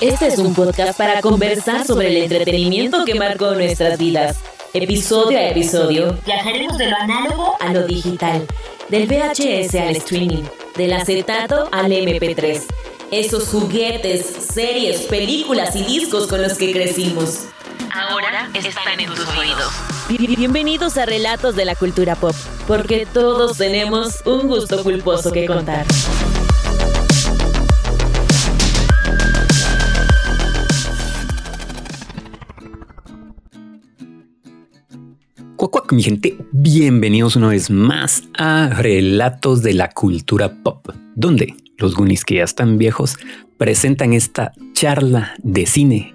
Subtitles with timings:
[0.00, 4.38] Este es un podcast para conversar sobre el entretenimiento que marcó nuestras vidas.
[4.72, 8.46] Episodio a episodio, viajaremos de lo análogo a lo digital,
[8.88, 10.44] del VHS al streaming,
[10.74, 12.62] del acetato al MP3.
[13.10, 17.48] Esos juguetes, series, películas y discos con los que crecimos.
[17.92, 19.70] Ahora están en tus oídos.
[20.08, 22.34] Bienvenidos a Relatos de la Cultura Pop,
[22.66, 25.84] porque todos tenemos un gusto culposo que contar.
[35.68, 41.94] Cuac, mi gente, bienvenidos una vez más a Relatos de la Cultura Pop, donde los
[41.94, 43.18] Goonies que ya están viejos
[43.58, 46.14] presentan esta charla de cine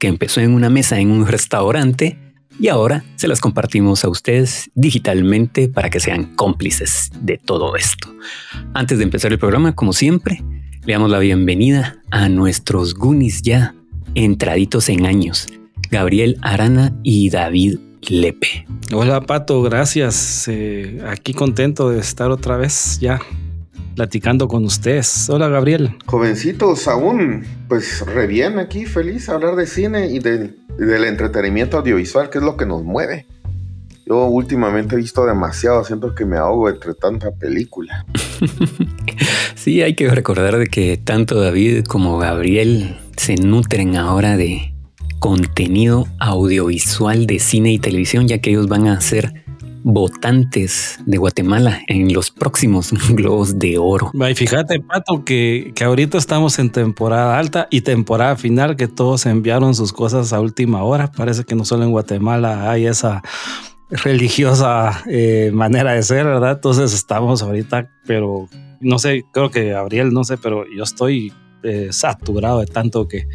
[0.00, 2.18] que empezó en una mesa en un restaurante
[2.58, 8.12] y ahora se las compartimos a ustedes digitalmente para que sean cómplices de todo esto.
[8.74, 10.42] Antes de empezar el programa, como siempre,
[10.84, 13.74] le damos la bienvenida a nuestros Goonies ya
[14.16, 15.46] entraditos en años,
[15.90, 17.78] Gabriel Arana y David
[18.08, 18.66] Lepe.
[18.92, 20.46] Hola Pato, gracias.
[20.48, 23.20] Eh, aquí contento de estar otra vez ya
[23.94, 25.28] platicando con ustedes.
[25.28, 25.96] Hola Gabriel.
[26.06, 32.38] Jovencitos, aún pues re bien aquí, feliz hablar de cine y, del entretenimiento audiovisual, que
[32.38, 33.26] es lo que nos mueve.
[34.06, 38.04] Yo últimamente he visto demasiado, siento que me ahogo entre tanta película.
[39.54, 44.72] sí, hay que recordar de que tanto David como Gabriel se nutren ahora de
[45.20, 49.32] contenido audiovisual de cine y televisión, ya que ellos van a ser
[49.82, 54.10] votantes de Guatemala en los próximos Globos de Oro.
[54.12, 59.26] Y fíjate, Pato, que, que ahorita estamos en temporada alta y temporada final, que todos
[59.26, 61.12] enviaron sus cosas a última hora.
[61.12, 63.22] Parece que no solo en Guatemala hay esa
[63.90, 66.52] religiosa eh, manera de ser, ¿verdad?
[66.52, 68.48] Entonces estamos ahorita, pero
[68.80, 71.32] no sé, creo que Gabriel, no sé, pero yo estoy
[71.62, 73.26] eh, saturado de tanto que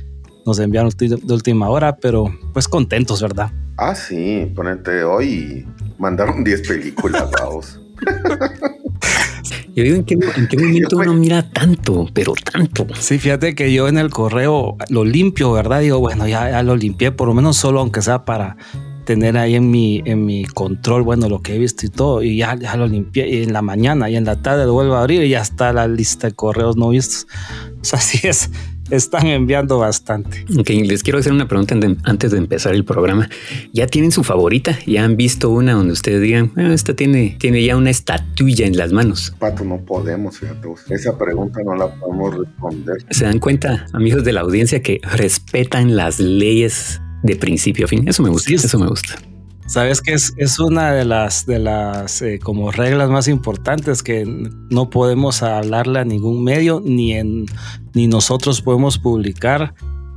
[0.45, 3.51] nos enviaron de última hora, pero pues contentos, ¿verdad?
[3.77, 5.65] Ah, sí, ponete hoy
[5.97, 7.79] mandaron 10 películas, vamos.
[9.75, 10.15] Yo digo, ¿en qué,
[10.57, 12.87] momento uno mira tanto, pero tanto?
[12.97, 15.81] Sí, fíjate que yo en el correo lo limpio, ¿verdad?
[15.81, 18.55] Digo, bueno, ya, ya lo limpié, por lo menos solo aunque sea para
[19.05, 22.37] tener ahí en mi, en mi control, bueno, lo que he visto y todo, y
[22.37, 25.01] ya, ya lo limpié y en la mañana y en la tarde lo vuelvo a
[25.01, 27.27] abrir y ya está la lista de correos no vistos.
[27.85, 28.49] O sea, así es
[28.89, 30.45] están enviando bastante.
[30.57, 33.29] Ok, les quiero hacer una pregunta antes de empezar el programa.
[33.73, 34.77] ¿Ya tienen su favorita?
[34.85, 38.77] ¿Ya han visto una donde ustedes digan, bueno, esta tiene, tiene ya una estatuilla en
[38.77, 39.33] las manos?
[39.39, 40.67] Pato, no podemos, fíjate.
[40.89, 42.97] Esa pregunta no la podemos responder.
[43.09, 48.07] ¿Se dan cuenta, amigos de la audiencia, que respetan las leyes de principio a fin?
[48.07, 49.15] Eso me gusta, eso me gusta.
[49.67, 54.23] Sabes que es, es, una de las de las eh, como reglas más importantes que
[54.69, 57.47] no podemos hablarle a ningún medio ni en
[57.93, 59.73] ni nosotros podemos publicar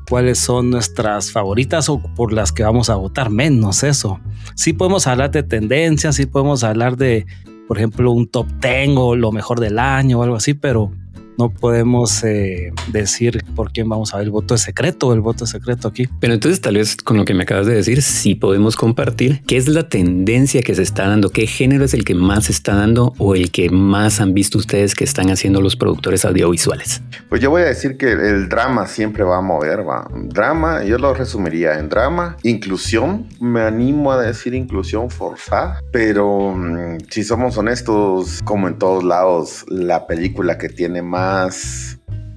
[0.09, 4.21] cuáles son nuestras favoritas o por las que vamos a votar menos eso.
[4.55, 7.27] Sí podemos hablar de tendencias, sí podemos hablar de
[7.67, 10.91] por ejemplo un top 10 o lo mejor del año o algo así, pero
[11.39, 15.47] no podemos eh, decir por quién vamos a ver el voto secreto o el voto
[15.47, 16.09] secreto aquí.
[16.21, 19.57] Pero entonces tal vez con lo que me acabas de decir, sí podemos compartir qué
[19.57, 22.75] es la tendencia que se está dando, qué género es el que más se está
[22.75, 27.03] dando o el que más han visto ustedes que están haciendo los productores audiovisuales.
[27.29, 30.09] Pues yo voy a decir que el drama siempre va a mover, va.
[30.13, 36.99] Drama, yo lo resumiría en drama, inclusión, me animo a decir inclusión forzada, pero mm,
[37.09, 41.28] si somos honestos, como en todos lados, la película que tiene más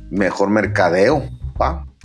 [0.09, 1.23] mejor mercadeo,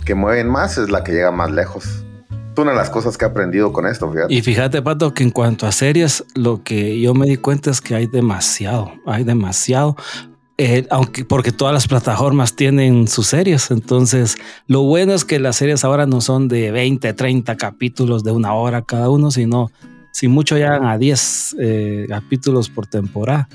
[0.05, 1.85] que mueven más es la que llega más lejos.
[1.85, 4.33] Es una de las cosas que he aprendido con esto, fíjate.
[4.33, 7.81] Y fíjate, Pato, que en cuanto a series, lo que yo me di cuenta es
[7.81, 9.95] que hay demasiado, hay demasiado.
[10.59, 15.57] Eh, aunque porque todas las plataformas tienen sus series, entonces lo bueno es que las
[15.57, 19.69] series ahora no son de 20, 30 capítulos de una hora cada uno, sino
[20.11, 23.47] si mucho llegan a 10 eh, capítulos por temporada,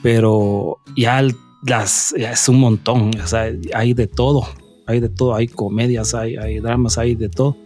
[0.00, 1.34] pero ya el
[1.66, 4.46] las, es un montón, o sea, hay de todo,
[4.86, 7.56] hay de todo, hay comedias, hay, hay dramas, hay de todo.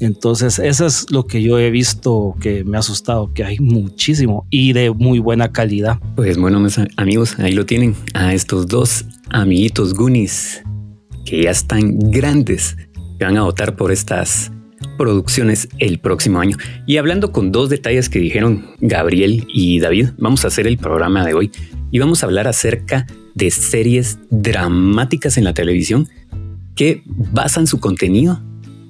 [0.00, 4.46] Entonces, eso es lo que yo he visto que me ha asustado, que hay muchísimo
[4.48, 5.98] y de muy buena calidad.
[6.16, 6.66] Pues bueno,
[6.96, 10.62] amigos, ahí lo tienen, a estos dos amiguitos Goonies
[11.26, 12.76] que ya están grandes,
[13.18, 14.50] que van a votar por estas
[14.96, 16.56] producciones el próximo año.
[16.86, 21.26] Y hablando con dos detalles que dijeron Gabriel y David, vamos a hacer el programa
[21.26, 21.50] de hoy
[21.90, 23.19] y vamos a hablar acerca de
[23.50, 26.08] series dramáticas en la televisión
[26.74, 28.42] que basan su contenido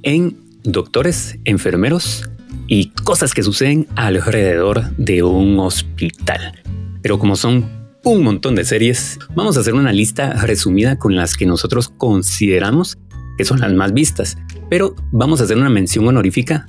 [0.03, 2.29] en doctores, enfermeros
[2.67, 6.63] y cosas que suceden alrededor de un hospital.
[7.03, 7.69] Pero como son
[8.05, 12.99] un montón de series, vamos a hacer una lista resumida con las que nosotros consideramos
[13.37, 14.37] que son las más vistas.
[14.69, 16.69] Pero vamos a hacer una mención honorífica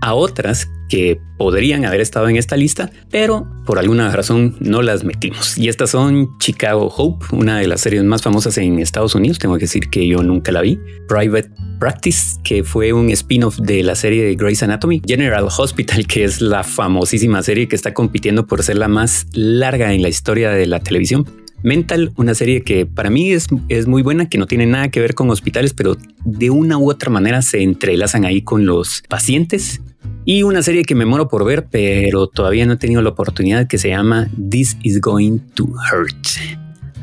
[0.00, 5.04] a otras que podrían haber estado en esta lista, pero por alguna razón no las
[5.04, 5.58] metimos.
[5.58, 9.38] Y estas son Chicago Hope, una de las series más famosas en Estados Unidos.
[9.38, 10.78] Tengo que decir que yo nunca la vi.
[11.08, 15.02] Private Practice, que fue un spin-off de la serie de Grey's Anatomy.
[15.04, 19.92] General Hospital, que es la famosísima serie que está compitiendo por ser la más larga
[19.92, 21.26] en la historia de la televisión.
[21.62, 25.00] Mental, una serie que para mí es, es muy buena, que no tiene nada que
[25.00, 29.80] ver con hospitales, pero de una u otra manera se entrelazan ahí con los pacientes.
[30.24, 33.68] Y una serie que me muero por ver, pero todavía no he tenido la oportunidad,
[33.68, 36.26] que se llama This is Going to Hurt.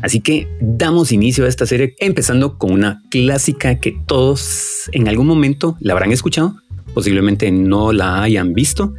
[0.01, 5.27] Así que damos inicio a esta serie empezando con una clásica que todos en algún
[5.27, 6.57] momento la habrán escuchado,
[6.93, 8.93] posiblemente no la hayan visto,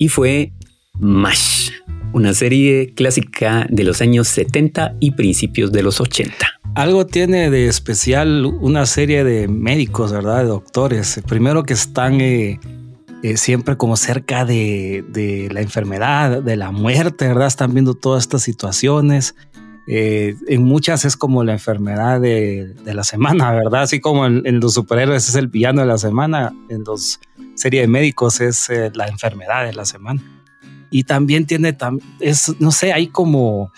[0.00, 0.52] y fue
[0.98, 1.70] MASH
[2.12, 6.34] una serie clásica de los años 70 y principios de los 80.
[6.74, 10.38] Algo tiene de especial una serie de médicos, ¿verdad?
[10.38, 11.20] De doctores.
[11.26, 12.60] Primero que están eh,
[13.22, 17.48] eh, siempre como cerca de, la enfermedad, de la muerte, ¿verdad?
[17.48, 19.34] Están viendo todas estas situaciones.
[19.90, 23.82] Eh, en muchas es como la enfermedad de, la semana, ¿verdad?
[23.82, 27.20] Así como en, los superhéroes es el villano de la semana, en los
[27.54, 30.37] series de médicos es la enfermedad de la semana
[30.90, 31.76] y también tiene,
[32.20, 33.72] es, no sé, hay como,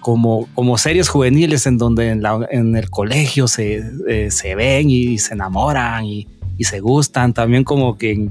[0.00, 5.34] como, como series juveniles en donde en, el colegio se, eh, se, ven y se
[5.34, 6.28] enamoran y,
[6.60, 8.30] se gustan, también como que en,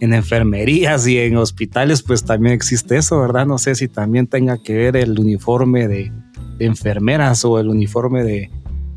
[0.00, 3.46] en, enfermerías y en hospitales pues también existe eso, ¿verdad?
[3.46, 6.10] No sé si también tenga que ver el uniforme de,
[6.58, 8.50] enfermeras o el uniforme de,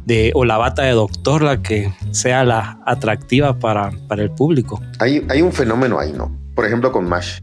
[0.06, 4.81] de, o la bata de doctor la que sea la atractiva para, para el público.
[4.97, 6.35] Hay, hay un fenómeno ahí, ¿no?
[6.56, 7.41] Por ejemplo, con MASH.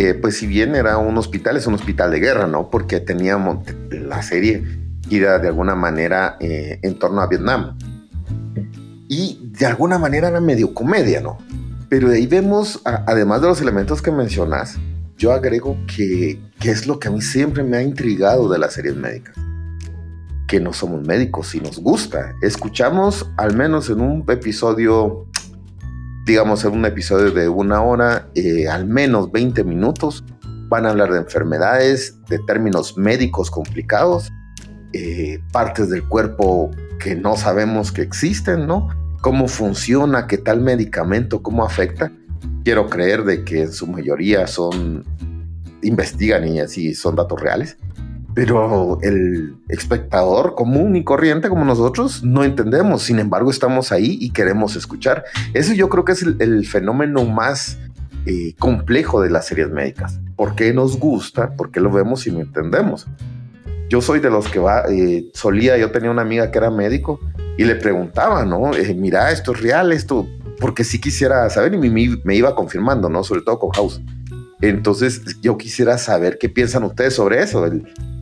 [0.00, 2.70] Eh, pues si bien era un hospital, es un hospital de guerra, ¿no?
[2.70, 4.62] Porque teníamos la serie
[5.08, 7.76] gira de alguna manera eh, en torno a Vietnam.
[9.08, 11.38] Y de alguna manera era medio comedia, ¿no?
[11.88, 14.78] Pero de ahí vemos, además de los elementos que mencionas,
[15.16, 18.74] yo agrego que, que es lo que a mí siempre me ha intrigado de las
[18.74, 19.34] series médicas.
[20.46, 22.36] Que no somos médicos y nos gusta.
[22.40, 25.26] Escuchamos al menos en un episodio
[26.28, 30.22] digamos, en un episodio de una hora, eh, al menos 20 minutos,
[30.68, 34.30] van a hablar de enfermedades, de términos médicos complicados,
[34.92, 36.70] eh, partes del cuerpo
[37.00, 38.88] que no sabemos que existen, ¿no?
[39.22, 42.12] Cómo funciona, qué tal medicamento, cómo afecta.
[42.62, 45.06] Quiero creer de que en su mayoría son,
[45.80, 47.78] investigan y así son datos reales
[48.38, 53.02] pero el espectador común y corriente como nosotros no entendemos.
[53.02, 55.24] Sin embargo, estamos ahí y queremos escuchar.
[55.54, 57.78] Eso yo creo que es el, fenómeno más
[58.26, 60.20] eh, complejo de las series médicas.
[60.36, 61.56] ¿Por qué nos gusta?
[61.56, 63.08] ¿Por qué lo vemos y no entendemos?
[63.88, 67.18] Yo soy de los que va, eh, solía, yo tenía una amiga que era médico
[67.56, 68.72] y le preguntaba, ¿no?
[68.72, 70.28] Eh, mira, esto es real, esto,
[70.60, 73.24] porque sí quisiera saber y me, me iba confirmando, ¿no?
[73.24, 74.00] Sobre todo con House.
[74.60, 77.64] Entonces, yo quisiera saber qué piensan ustedes sobre eso,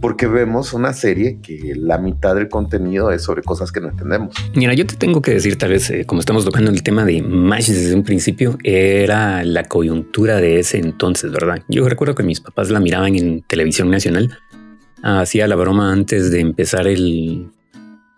[0.03, 4.35] porque vemos una serie que la mitad del contenido es sobre cosas que no entendemos.
[4.55, 7.23] Mira, yo te tengo que decir, tal vez, eh, como estamos tocando el tema de
[7.23, 11.63] MASH desde un principio, era la coyuntura de ese entonces, ¿verdad?
[11.69, 14.39] Yo recuerdo que mis papás la miraban en televisión nacional,
[15.03, 17.51] hacía la broma antes de empezar el,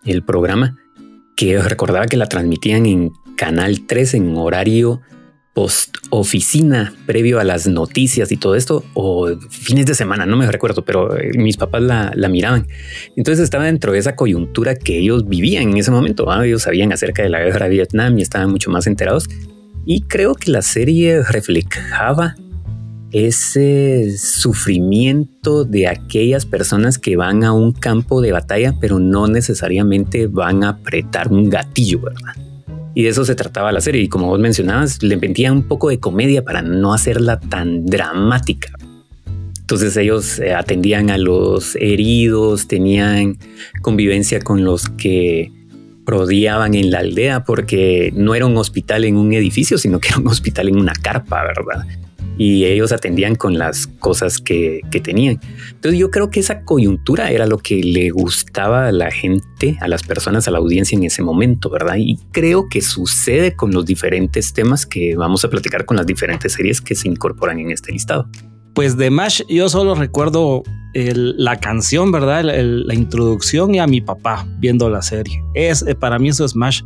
[0.03, 0.77] el programa,
[1.37, 4.99] que recordaba que la transmitían en Canal 3 en horario
[6.09, 10.83] oficina previo a las noticias y todo esto, o fines de semana, no me recuerdo,
[10.83, 12.67] pero eh, mis papás la, miraban.
[13.15, 16.31] Entonces estaba dentro de esa coyuntura que ellos vivían en ese momento.
[16.43, 19.27] Ellos sabían acerca de la guerra de Vietnam y estaban mucho más enterados.
[19.85, 22.35] Y creo que la serie reflejaba
[23.11, 30.27] ese sufrimiento de aquellas personas que van a un campo de batalla, pero no necesariamente
[30.27, 32.48] van a apretar un gatillo, ¿verdad?
[32.95, 34.01] Y de eso se trataba la serie.
[34.01, 38.71] Y como vos mencionabas, le metía un poco de comedia para no hacerla tan dramática.
[39.59, 43.37] Entonces ellos eh, atendían a los heridos, tenían
[43.81, 45.51] convivencia con los que
[46.07, 50.17] rodeaban en la aldea, porque no era un hospital en un edificio, sino que era
[50.17, 51.85] un hospital en una carpa, ¿verdad?
[52.39, 55.39] Y ellos atendían con las cosas que, tenían.
[55.71, 59.87] Entonces yo creo que esa coyuntura era lo que le gustaba a la gente, a
[59.87, 61.95] las personas, a la audiencia en ese momento, ¿verdad?
[61.97, 66.53] Y creo que sucede con los diferentes temas que vamos a platicar con las diferentes
[66.53, 68.27] series que se incorporan en este listado.
[68.73, 72.43] Pues de Mash yo solo recuerdo la canción, ¿verdad?
[72.43, 75.43] la introducción y a mi papá viendo la serie.
[75.53, 76.81] Es, eh, para mí eso es Mash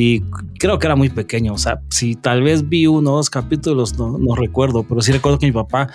[0.00, 0.20] y
[0.60, 1.54] creo que era muy pequeño.
[1.54, 5.10] O sea, si tal vez vi uno o dos capítulos, no, no, recuerdo, pero sí
[5.10, 5.88] recuerdo que mi papá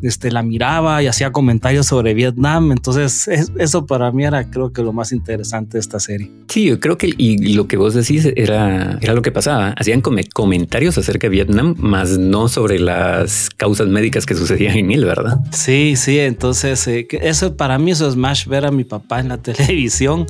[0.00, 2.70] este, la miraba y hacía comentarios sobre Vietnam.
[2.70, 3.26] Entonces,
[3.58, 6.30] eso para mí era, creo que lo más interesante de esta serie.
[6.46, 9.70] Sí, yo creo que y lo que vos decís era, era lo que pasaba.
[9.70, 15.04] Hacían comentarios acerca de Vietnam, más no sobre las causas médicas que sucedían en él,
[15.04, 15.40] ¿verdad?
[15.50, 16.20] Sí, sí.
[16.20, 20.26] Entonces, eh, eso para mí, eso es más ver a mi papá en la televisión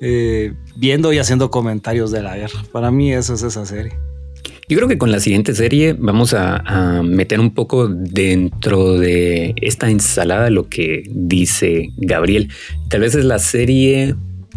[0.00, 2.64] eh, viendo y haciendo comentarios de la guerra.
[2.72, 3.92] Para mí eso es esa serie.
[4.70, 9.90] Yo creo que con la siguiente serie vamos a, meter un poco dentro de esta
[9.90, 12.52] ensalada lo que dice Gabriel.
[12.88, 14.14] Tal vez es la serie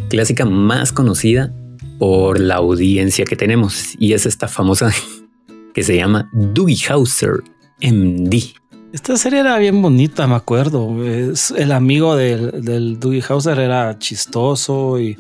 [0.10, 1.52] clásica más conocida
[1.98, 4.92] por la audiencia que tenemos y es esta famosa
[5.74, 7.44] que se llama Doogie Hauser
[7.82, 8.54] MD.
[8.94, 11.04] Esta serie era bien bonita, me acuerdo.
[11.04, 15.18] Es, el amigo del, del Doogie Hauser era chistoso y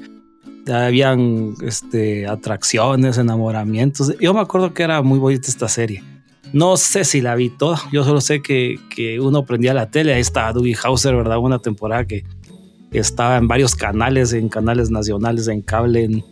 [0.71, 4.17] habían este, atracciones, enamoramientos.
[4.19, 6.03] Yo me acuerdo que era muy bonita esta serie.
[6.53, 10.13] No sé si la vi toda, yo solo sé que, que uno prendía la tele,
[10.13, 11.39] ahí estaba Doogie Hauser, ¿verdad?
[11.39, 12.23] Una temporada que
[12.91, 16.23] estaba en varios canales, en canales nacionales, en cable.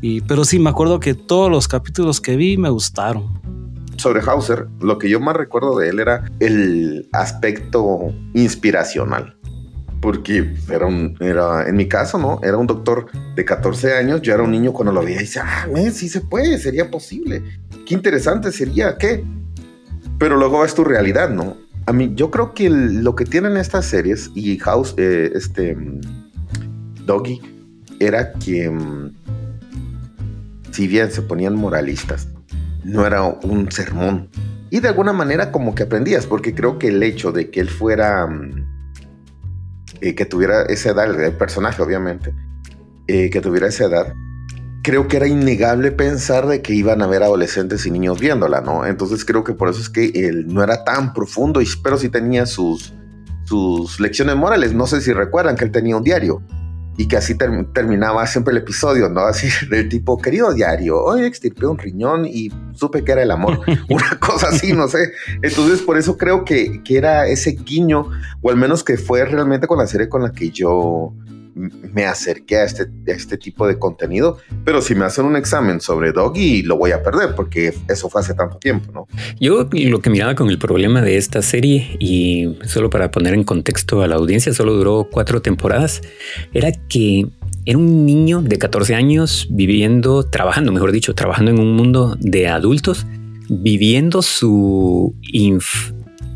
[0.00, 3.40] y, pero sí, me acuerdo que todos los capítulos que vi me gustaron.
[3.96, 9.36] Sobre Hauser, lo que yo más recuerdo de él era el aspecto inspiracional
[10.00, 12.40] porque era, un, era, en mi caso, ¿no?
[12.42, 15.44] Era un doctor de 14 años, yo era un niño cuando lo veía y decía,
[15.46, 17.42] ah, güey, sí se puede, sería posible.
[17.86, 19.24] Qué interesante sería, ¿qué?
[20.18, 21.56] Pero luego es tu realidad, ¿no?
[21.86, 25.76] A mí, yo creo que lo que tienen estas series y House, eh, este,
[27.04, 27.40] Doggy,
[28.00, 29.14] era que mm,
[30.72, 32.28] si bien se ponían moralistas,
[32.84, 34.28] no era un sermón.
[34.70, 37.68] Y de alguna manera como que aprendías, porque creo que el hecho de que él
[37.68, 38.75] fuera mm,
[40.00, 42.34] eh, que tuviera esa edad, el personaje obviamente,
[43.06, 44.14] eh, que tuviera esa edad,
[44.82, 48.86] creo que era innegable pensar de que iban a haber adolescentes y niños viéndola, ¿no?
[48.86, 52.46] Entonces creo que por eso es que él no era tan profundo, pero sí tenía
[52.46, 52.92] sus,
[53.44, 54.74] sus lecciones morales.
[54.74, 56.40] No sé si recuerdan que él tenía un diario
[56.96, 59.20] y que así terminaba siempre el episodio, ¿no?
[59.20, 63.60] Así del tipo, querido diario, hoy extirpé un riñón y supe que era el amor,
[63.88, 65.12] una cosa así, no sé.
[65.42, 68.08] Entonces, por eso creo que, que era ese guiño,
[68.40, 71.12] o al menos que fue realmente con la serie con la que yo
[71.56, 76.12] me acerqué a este, este tipo de contenido, pero si me hacen un examen sobre
[76.12, 79.06] Doggy, lo voy a perder porque eso fue hace tanto tiempo, ¿no?
[79.40, 83.42] Yo lo que miraba con el problema de esta serie, y solo para poner en
[83.42, 86.02] contexto a la audiencia, solo duró cuatro temporadas,
[86.52, 87.26] era que
[87.64, 92.48] era un niño de 14 años viviendo, trabajando, mejor dicho, trabajando en un mundo de
[92.48, 93.06] adultos,
[93.48, 95.14] viviendo su,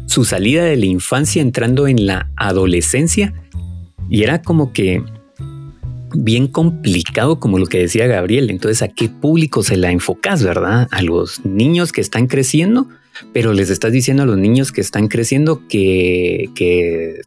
[0.07, 3.35] su salida de la infancia, entrando en la adolescencia
[4.11, 5.03] y era como que
[6.13, 8.51] bien complicado, como lo que decía Gabriel.
[8.51, 10.89] Entonces, ¿a qué público se la enfocas, verdad?
[10.91, 12.89] A los niños que están creciendo,
[13.33, 17.21] pero les estás diciendo a los niños que están creciendo que, que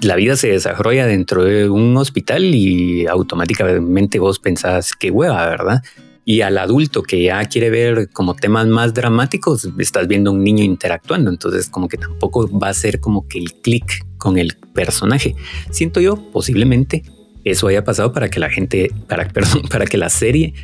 [0.00, 5.82] la vida se desarrolla dentro de un hospital y automáticamente vos pensás qué hueva, ¿verdad?
[6.24, 10.64] Y al adulto que ya quiere ver como temas más dramáticos, estás viendo un niño
[10.64, 15.34] interactuando, entonces como que tampoco va a ser como que el clic con el personaje.
[15.70, 17.02] Siento yo, posiblemente
[17.44, 20.54] eso haya pasado para que la gente, para, perdón, para que la serie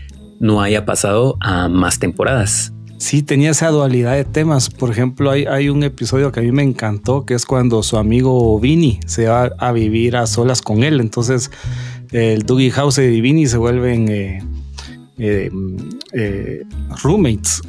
[0.40, 2.72] no haya pasado a más temporadas.
[2.96, 4.68] Sí, tenía esa dualidad de temas.
[4.68, 7.96] Por ejemplo, hay, hay un episodio que a mí me encantó, que es cuando su
[7.96, 11.00] amigo Vinny se va a vivir a solas con él.
[11.00, 11.50] Entonces,
[12.12, 14.42] el Dougie House y Vinny se vuelven eh,
[15.22, 15.50] eh,
[16.14, 16.62] eh,
[17.02, 17.60] roommates.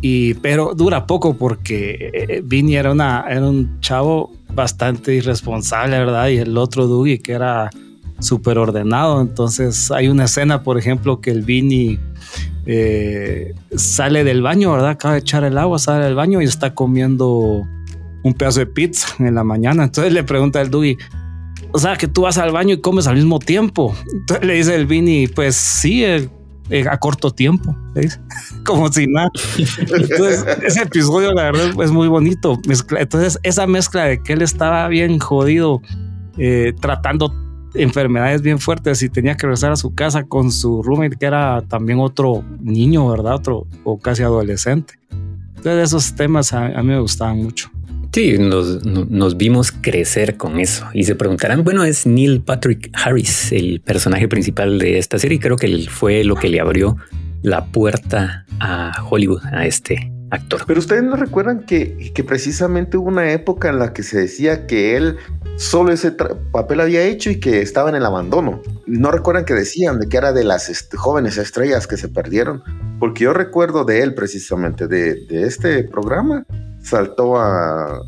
[0.00, 6.26] Y, pero dura poco porque eh, Vinny era, un chavo bastante irresponsable, ¿verdad?
[6.28, 7.70] Y el otro Dougie que era
[8.18, 9.20] súper ordenado.
[9.20, 12.00] Entonces hay una escena, por ejemplo, que el Vinny
[13.76, 14.90] sale del baño, ¿verdad?
[14.90, 17.64] Acaba de echar el agua, sale del baño y está comiendo
[18.24, 19.84] un pedazo de pizza en la mañana.
[19.84, 20.98] Entonces le pregunta al Dougie,
[21.70, 23.94] o sea, que tú vas al baño y comes al mismo tiempo.
[24.12, 26.04] Entonces le dice el Vinny, pues sí,
[26.70, 27.76] eh, a corto tiempo,
[28.64, 29.30] como si nada.
[29.78, 32.58] Entonces, ese episodio, la verdad, es muy bonito.
[32.98, 35.80] Entonces, esa mezcla de que él estaba bien jodido,
[36.36, 37.32] eh, tratando
[37.74, 41.62] enfermedades bien fuertes y tenía que regresar a su casa con su roommate, que era
[41.62, 43.34] también otro niño, ¿verdad?
[43.34, 44.98] Otro o casi adolescente.
[45.56, 47.70] Entonces, esos temas a mí me gustaban mucho.
[48.12, 53.80] Sí, nos, vimos crecer con eso y se preguntarán, bueno, es Neil Patrick Harris, el
[53.80, 55.38] personaje principal de esta serie.
[55.38, 56.96] Creo que fue lo que le abrió
[57.42, 60.64] la puerta a Hollywood, a este actor.
[60.66, 64.66] Pero ustedes no recuerdan que, que precisamente hubo una época en la que se decía
[64.66, 65.16] que él
[65.56, 68.62] solo ese papel había hecho y que estaba en el abandono.
[68.86, 72.62] No recuerdan que decían de que era de las jóvenes estrellas que se perdieron,
[72.98, 76.44] porque yo recuerdo de él precisamente, de, de este programa,
[76.88, 78.02] saltó a,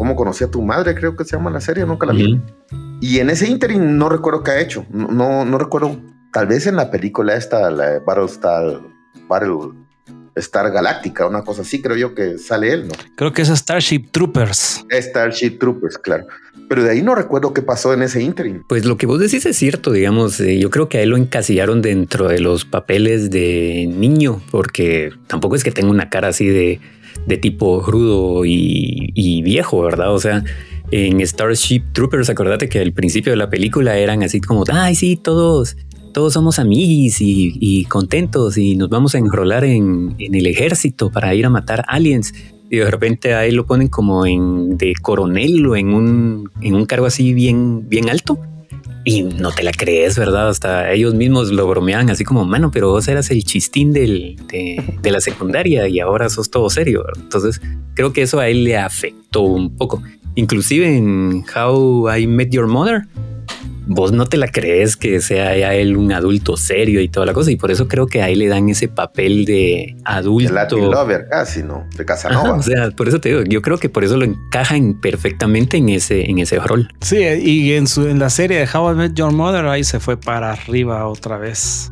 [0.00, 0.94] ¿Cómo conocí a tu madre?
[0.94, 2.40] Creo que se llama la serie, nunca la vi.
[3.02, 6.00] Y en ese interim no recuerdo qué ha hecho, no, no, recuerdo,
[6.32, 8.80] tal vez en la película esta, la Battlestar,
[9.28, 9.74] Battle
[10.36, 12.94] Star Galáctica, una cosa así, creo yo que sale él, ¿no?
[13.14, 14.86] Creo que es Starship Troopers.
[14.90, 16.26] Starship Troopers, claro.
[16.66, 18.62] Pero de ahí no recuerdo qué pasó en ese interim.
[18.70, 21.18] Pues lo que vos decís es cierto, digamos, eh, yo creo que a él lo
[21.18, 26.46] encasillaron dentro de los papeles de niño, porque tampoco es que tenga una cara así
[26.46, 26.80] de,
[27.26, 30.12] de tipo rudo y, y viejo, ¿verdad?
[30.14, 30.44] O sea,
[30.90, 35.16] en Starship Troopers, acordate que al principio de la película eran así como, ay, sí,
[35.16, 35.76] todos
[36.12, 41.46] todos somos amigos y, contentos y nos vamos a enrolar en, el ejército para ir
[41.46, 42.34] a matar aliens.
[42.70, 46.86] Y de repente ahí lo ponen como en de coronel o en un, en un
[46.86, 48.38] cargo así bien, bien alto.
[49.04, 50.48] Y no te la crees, ¿verdad?
[50.48, 55.10] Hasta ellos mismos lo bromean así como, mano, pero vos eras el chistín de, de,
[55.10, 57.04] la secundaria y ahora sos todo serio.
[57.16, 57.62] Entonces
[57.94, 60.02] creo que eso a él le afectó un poco.
[60.34, 63.06] Inclusive en How I Met Your Mother,
[63.92, 67.32] vos no te la crees que sea ya él un adulto serio y toda la
[67.32, 67.50] cosa.
[67.50, 70.48] Y por eso creo que ahí le dan ese papel de adulto.
[70.48, 71.88] De Latin Lover, casi, ¿no?
[71.96, 72.52] De Casanova.
[72.54, 75.88] o sea, por eso te digo, yo creo que por eso lo encajan perfectamente en
[75.88, 76.88] ese, en ese rol.
[77.00, 79.98] Sí, y en, su, en la serie de How I Met Your Mother, ahí se
[79.98, 81.90] fue para arriba otra vez.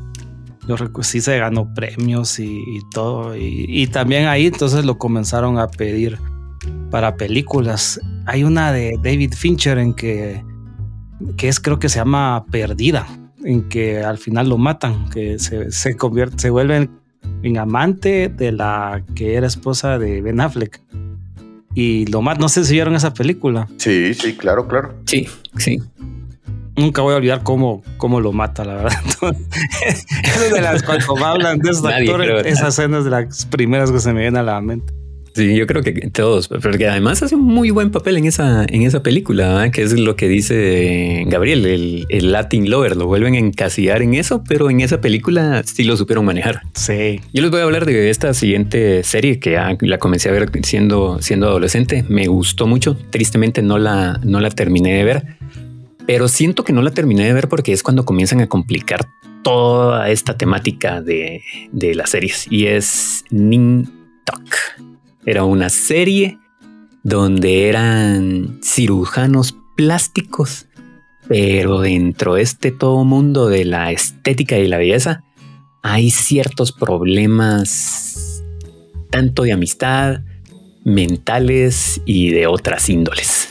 [0.69, 2.63] Yo recuerdo, sí se ganó premios y,
[2.93, 3.37] todo.
[3.37, 6.17] Y, y también ahí entonces lo comenzaron a pedir
[6.93, 7.99] para películas.
[8.27, 10.45] Hay una de David Fincher en que
[11.37, 13.07] que es creo que se llama Perdida,
[13.45, 16.89] en que al final lo matan, que se, se convierte, se vuelve
[17.43, 20.81] en amante de la que era esposa de Ben Affleck.
[21.75, 23.69] Y lo matan, no sé si vieron esa película.
[23.77, 24.95] Sí, sí, claro, claro.
[25.07, 25.81] Sí, sí.
[26.77, 29.01] Nunca voy a olvidar cómo, cómo lo mata, la verdad.
[29.85, 34.13] es de las cuando hablan de esos actores, esas escenas de las primeras que se
[34.13, 34.93] me vienen a la mente.
[35.39, 38.83] Sí, yo creo que todos, porque además hace un muy buen papel en esa, en
[38.83, 43.39] esa película, que es lo que dice Gabriel, el, el, Latin Lover, lo vuelven a
[43.39, 46.63] encasillar en eso, pero en esa película sí lo supieron manejar.
[46.75, 47.21] Sí.
[47.33, 50.51] Yo les voy a hablar de esta siguiente serie que ya la comencé a ver
[50.65, 55.25] siendo, siendo adolescente, me gustó mucho, tristemente no la, no la terminé de ver,
[56.05, 59.07] pero siento que no la terminé de ver porque es cuando comienzan a complicar
[59.45, 63.87] toda esta temática de, de las series y es Ning
[64.25, 64.88] Talk.
[65.29, 66.39] Era una serie
[67.03, 70.69] donde eran cirujanos plásticos,
[71.29, 75.25] pero dentro de este todo mundo de la estética y la belleza
[75.83, 78.43] hay ciertos problemas
[79.11, 80.23] tanto de amistad,
[80.87, 83.51] mentales y de otras índoles.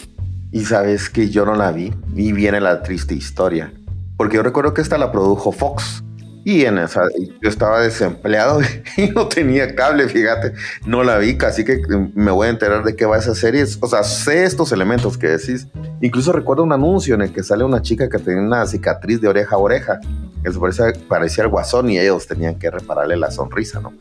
[0.52, 3.72] Y sabes que yo no la vi, y viene la triste historia,
[4.18, 6.04] porque yo recuerdo que esta la produjo Fox
[6.48, 7.02] y en esa,
[7.42, 8.62] yo estaba desempleado
[8.98, 10.54] y no tenía cable, fíjate,
[10.86, 11.82] no la vi, así que
[12.16, 13.66] me voy a enterar de qué va esa serie.
[13.82, 15.68] O sea, sé estos elementos que decís.
[16.02, 19.28] Incluso recuerdo un anuncio en el que sale una chica que tenía una cicatriz de
[19.28, 20.00] oreja a oreja,
[20.42, 23.92] que se parecía, parecía el guasón y ellos tenían que repararle la sonrisa, ¿no?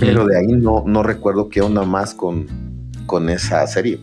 [0.00, 2.46] Pero de ahí no, no recuerdo qué onda más con,
[3.04, 4.00] con esa serie.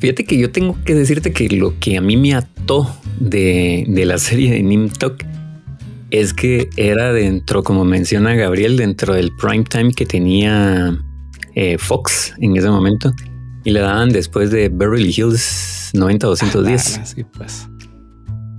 [0.00, 4.18] Fíjate que yo tengo que decirte que lo que a mí me ató de, la
[4.18, 5.24] serie de Nimtok
[6.10, 10.98] es que era dentro, como menciona Gabriel, dentro del prime time que tenía
[11.54, 13.12] eh, Fox en ese momento
[13.64, 16.98] y le daban después de Beverly Hills 90-210.
[16.98, 17.68] Ah, pues.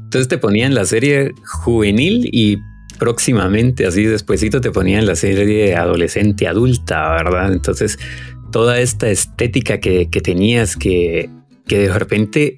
[0.03, 2.57] Entonces te ponían la serie juvenil y
[2.99, 7.53] próximamente, así despuesito te ponían la serie adolescente adulta, ¿verdad?
[7.53, 7.97] Entonces
[8.51, 11.29] toda esta estética que, tenías que,
[11.67, 12.57] que de repente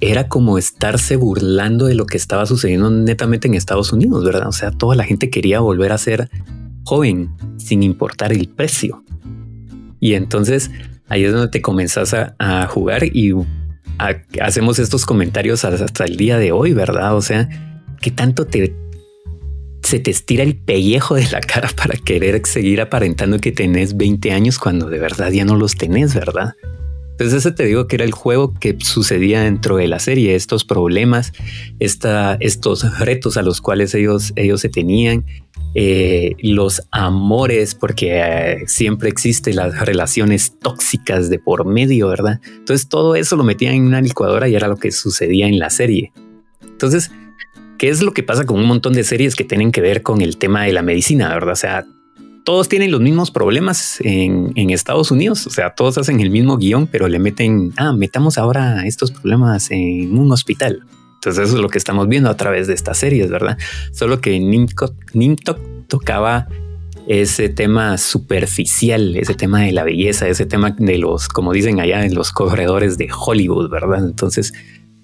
[0.00, 4.48] era como estarse burlando de lo que estaba sucediendo netamente en Estados Unidos, ¿verdad?
[4.48, 6.30] O sea, toda la gente quería volver a ser
[6.84, 9.02] joven sin importar el precio.
[10.00, 10.70] Y entonces
[11.08, 13.34] ahí es donde te comenzás a, jugar y
[14.40, 17.16] hacemos estos comentarios hasta el día de hoy, ¿verdad?
[17.16, 17.48] O sea,
[18.00, 18.76] ¿qué tanto te,
[19.82, 24.30] se te estira el pellejo de la cara para querer seguir aparentando que tenés 20
[24.32, 26.54] años cuando de verdad ya no los tenés, ¿verdad?
[27.18, 30.64] Entonces ese te digo que era el juego que sucedía dentro de la serie, estos
[30.64, 31.32] problemas,
[31.80, 35.26] estos retos a los cuales ellos, ellos se tenían,
[35.74, 42.40] eh, los amores, porque eh, siempre existen las relaciones tóxicas de por medio, ¿verdad?
[42.56, 45.70] Entonces todo eso lo metían en una licuadora y era lo que sucedía en la
[45.70, 46.12] serie.
[46.62, 47.10] Entonces
[47.78, 50.20] ¿Qué es lo que pasa con un montón de series que tienen que ver con
[50.20, 51.52] el tema de la medicina, verdad?
[51.52, 51.86] O sea,
[52.48, 55.46] todos tienen los mismos problemas en, Estados Unidos.
[55.46, 59.70] O sea, todos hacen el mismo guion, pero le meten, ah, metamos ahora estos problemas
[59.70, 60.82] en un hospital.
[61.16, 63.58] Entonces eso es lo que estamos viendo a través de estas series, ¿verdad?
[63.92, 65.58] Solo que Nimtok
[65.88, 66.48] tocaba
[67.06, 72.06] ese tema superficial, ese tema de la belleza, ese tema de los, como dicen allá,
[72.06, 74.02] en los corredores de Hollywood, ¿verdad?
[74.06, 74.54] Entonces,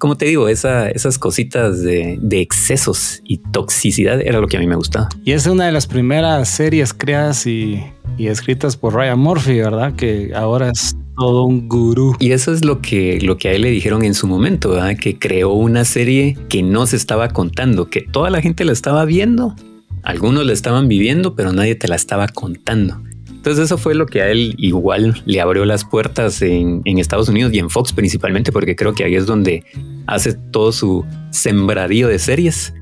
[0.05, 4.77] como te digo, esas cositas de, excesos y toxicidad era lo que a mí me
[4.77, 5.09] gustaba.
[5.25, 7.83] Y es una de las primeras series creadas y,
[8.19, 9.97] escritas por Ryan Murphy, ¿verdad?
[9.97, 12.15] Que ahora es todo un gurú.
[12.21, 14.95] Y eso es lo que, lo que a él le dijeron en su momento, ¿verdad?
[15.01, 19.07] que creó una serie que no se estaba contando, que toda la gente la estaba
[19.07, 19.57] viendo,
[20.03, 23.01] algunos la estaban viviendo, pero nadie te la estaba contando.
[23.45, 27.53] Entonces eso fue lo que a él igual le abrió las puertas en, Estados Unidos
[27.53, 29.63] y en Fox principalmente, porque creo que ahí es donde
[30.07, 32.73] hace todo su sembradío de series.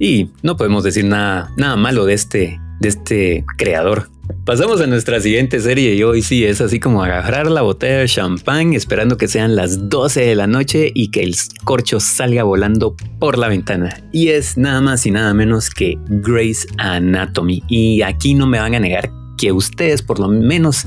[0.00, 4.08] Y no podemos decir nada, nada malo de este, de este creador.
[4.46, 8.08] Pasamos a nuestra siguiente serie y hoy sí es así como agarrar la botella de
[8.08, 12.96] champán esperando que sean las 12 de la noche y que el corcho salga volando
[13.18, 14.02] por la ventana.
[14.10, 17.62] Y es nada más y nada menos que Grey's Anatomy.
[17.68, 20.86] Y aquí no me van a negar que ustedes por lo menos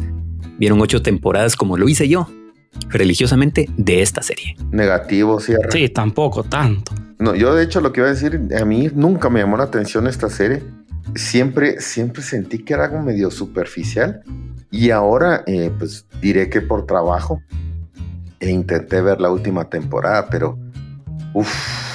[0.59, 2.27] vieron ocho temporadas como lo hice yo,
[2.89, 4.55] religiosamente, de esta serie.
[4.71, 5.71] Negativo, cierre.
[5.71, 6.93] Sí, tampoco tanto.
[7.17, 9.63] No, yo de hecho lo que iba a decir, a mí nunca me llamó la
[9.63, 10.61] atención esta serie
[11.15, 14.21] siempre, siempre sentí que era algo medio superficial.
[14.69, 17.41] Y ahora, eh, pues diré que por trabajo
[18.39, 20.57] e intenté ver la última temporada, pero
[21.33, 21.90] uff,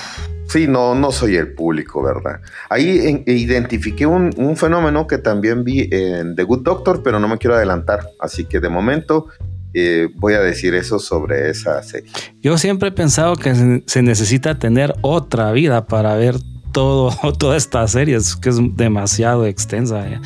[0.48, 2.40] sí, no, no soy el público, ¿verdad?
[2.70, 7.56] Ahí identifiqué un, fenómeno que también vi en The Good Doctor, pero no me quiero
[7.56, 8.00] adelantar.
[8.20, 9.26] Así que de momento
[9.74, 12.11] eh, voy a decir eso sobre esa serie.
[12.40, 16.37] Yo siempre he pensado que se necesita tener otra vida para ver
[16.72, 20.06] todo, toda esta serie, que es demasiado extensa.
[20.09, 20.20] ¿eh?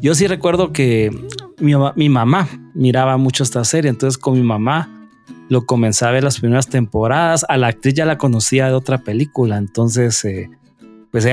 [0.00, 1.10] Yo sí recuerdo que
[1.58, 5.01] mi, mi, mamá miraba mucho esta serie, entonces con mi mamá
[5.52, 8.96] lo comencé a ver las primeras temporadas, a la actriz ya la conocía de otra
[8.96, 10.48] película, entonces eh,
[11.10, 11.26] pues,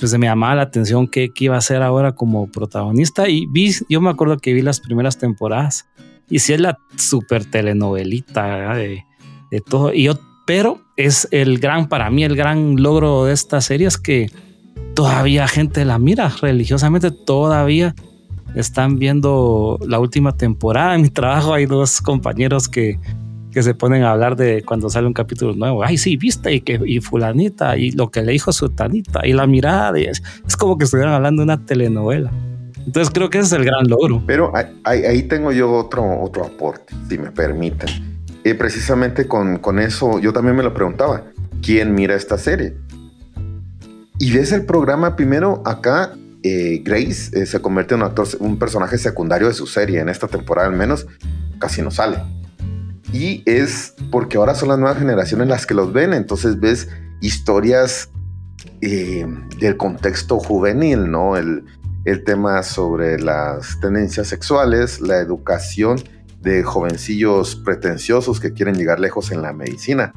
[0.00, 3.74] pues se me llamaba la atención qué, iba a hacer ahora como protagonista y vi,
[3.90, 5.86] yo me acuerdo que vi las primeras temporadas
[6.30, 9.04] y sí es la super telenovelita de,
[9.68, 9.92] todo
[10.46, 14.30] pero es el gran, para mí, el gran logro de esta serie es que
[14.94, 17.94] todavía gente la mira religiosamente, todavía
[18.54, 20.94] están viendo la última temporada.
[20.94, 22.98] En mi trabajo hay dos compañeros que,
[23.56, 25.82] que se ponen a hablar de cuando sale un capítulo nuevo.
[25.82, 29.32] Ay, sí, viste, y que y fulanita, y lo que le dijo su tanita, y
[29.32, 30.20] la mirada, es,
[30.58, 32.30] como que estuvieran hablando de una telenovela.
[32.84, 34.22] Entonces creo que ese es el gran logro.
[34.26, 34.52] Pero
[34.84, 37.88] ahí, ahí tengo yo otro, otro aporte, si me permiten
[38.44, 41.24] y precisamente con, con, eso yo también me lo preguntaba,
[41.62, 42.74] ¿quién mira esta serie?
[44.18, 48.58] Y ves el programa primero acá, eh, Grace eh, se convierte en un, actor, un
[48.58, 51.06] personaje secundario de su serie, en esta temporada al menos,
[51.58, 52.18] casi no sale.
[53.16, 56.90] Y es porque ahora son las nuevas generaciones las que los ven, entonces ves
[57.22, 58.10] historias
[58.82, 59.26] eh,
[59.58, 61.38] del contexto juvenil, ¿no?
[61.38, 61.64] El,
[62.04, 65.98] el tema sobre las tendencias sexuales, la educación
[66.42, 70.12] de jovencillos pretenciosos que quieren llegar lejos en la medicina.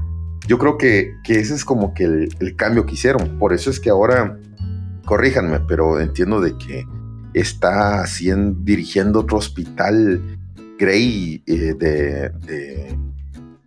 [0.46, 3.38] Yo creo que, ese es como que el, cambio que hicieron.
[3.40, 4.38] Por eso es que ahora,
[5.06, 6.86] corríjanme, pero entiendo de que
[7.34, 10.38] está haciendo, dirigiendo otro hospital
[10.80, 12.98] Grey eh, de,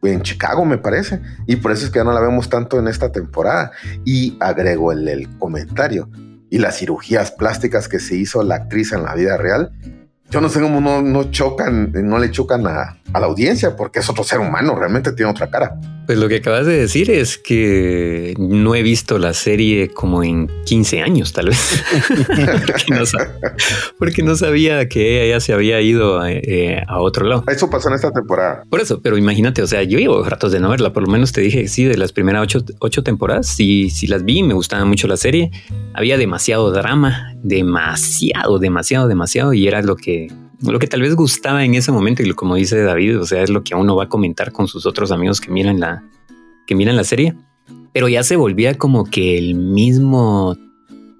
[0.02, 1.20] en Chicago, me parece.
[1.46, 3.70] Y por eso es que ya no la vemos tanto en esta temporada.
[4.04, 6.08] Y agrego el, el comentario.
[6.50, 9.72] Y las cirugías plásticas que se hizo la actriz en la vida real
[10.32, 14.24] yo no sé cómo no, chocan, no le chocan a, la audiencia, porque es otro
[14.24, 15.78] ser humano, realmente tiene otra cara.
[16.06, 20.50] Pues lo que acabas de decir es que no he visto la serie como en
[20.64, 21.84] 15 años, tal vez.
[23.98, 27.44] porque, no sabía, que ella se había ido eh, a, otro lado.
[27.46, 28.64] Eso pasó en esta temporada.
[28.68, 31.32] Por eso, pero imagínate, o sea, yo llevo ratos de no verla, por lo menos
[31.32, 34.84] te dije, sí, de las primeras ocho, ocho temporadas, sí, sí las vi, me gustaba
[34.86, 35.50] mucho la serie.
[35.94, 40.21] Había demasiado drama, demasiado, demasiado, demasiado, y era lo que
[40.62, 43.50] lo que tal vez gustaba en ese momento y como dice David, o sea, es
[43.50, 46.04] lo que uno va a comentar con sus otros amigos que miran la,
[46.66, 47.34] que miran la serie,
[47.92, 50.56] pero ya se volvía como que el mismo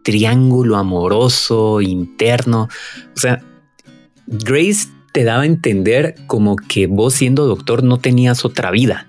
[0.02, 2.68] triángulo amoroso interno.
[3.14, 3.42] O sea,
[4.26, 9.08] Grace te daba a entender como que vos siendo doctor no tenías otra vida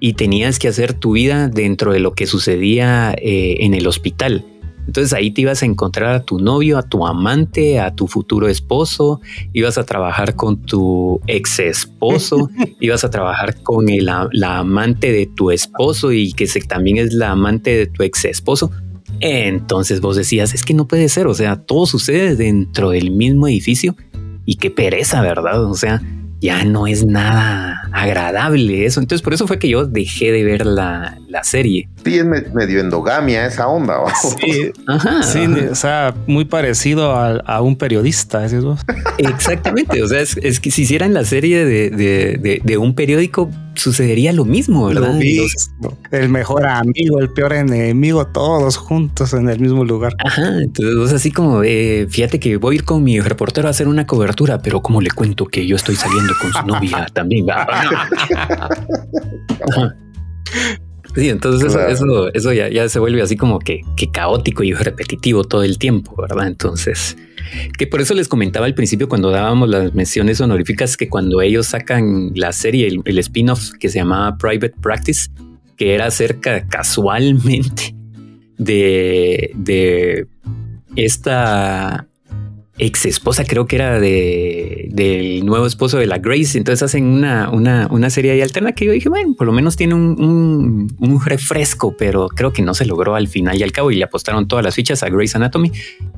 [0.00, 4.44] y tenías que hacer tu vida dentro de lo que sucedía eh, en el hospital.
[4.86, 8.48] Entonces ahí te ibas a encontrar a tu novio, a tu amante, a tu futuro
[8.48, 9.20] esposo,
[9.52, 13.86] ibas a trabajar con tu ex esposo, ibas a trabajar con
[14.32, 18.70] la amante de tu esposo y que también es la amante de tu ex esposo.
[19.20, 23.48] Entonces vos decías, es que no puede ser, o sea, todo sucede dentro del mismo
[23.48, 23.94] edificio
[24.46, 25.64] y qué pereza, ¿verdad?
[25.64, 26.02] O sea,
[26.40, 29.00] ya no es nada agradable eso.
[29.00, 31.88] Entonces, por eso fue que yo dejé de ver la, serie.
[32.04, 33.98] Sí, es medio endogamia esa onda.
[34.40, 34.70] Sí,
[35.22, 38.46] sí, o sea, muy parecido a, un periodista.
[39.18, 40.02] Exactamente.
[40.02, 45.18] O sea, es, que si hicieran la serie de, un periódico, sucedería lo mismo, ¿verdad?
[46.10, 50.14] el mejor amigo, el peor enemigo, todos juntos en el mismo lugar.
[50.24, 50.58] Ajá.
[50.62, 54.06] Entonces, así como, eh, fíjate que voy a ir con mi reportero a hacer una
[54.06, 57.46] cobertura, pero como le cuento que yo estoy saliendo con su novia también.
[61.14, 65.64] Sí, entonces eso, eso, ya, ya, se vuelve así como que, caótico y repetitivo todo
[65.64, 66.46] el tiempo, ¿verdad?
[66.46, 67.16] Entonces,
[67.76, 71.66] que por eso les comentaba al principio cuando dábamos las menciones honoríficas que cuando ellos
[71.66, 75.30] sacan la serie, el, spin-off que se llamaba Private Practice,
[75.76, 77.94] que era acerca casualmente
[78.56, 80.28] de, de
[80.94, 82.06] esta
[82.80, 86.56] ex esposa, creo que era de, del nuevo esposo de la Grace.
[86.56, 89.76] Entonces hacen una, una, una serie ahí alterna que yo dije, bueno, por lo menos
[89.76, 93.90] tiene un, un, refresco, pero creo que no se logró al final y al cabo.
[93.90, 95.70] Y le apostaron todas las fichas a Grace Anatomy,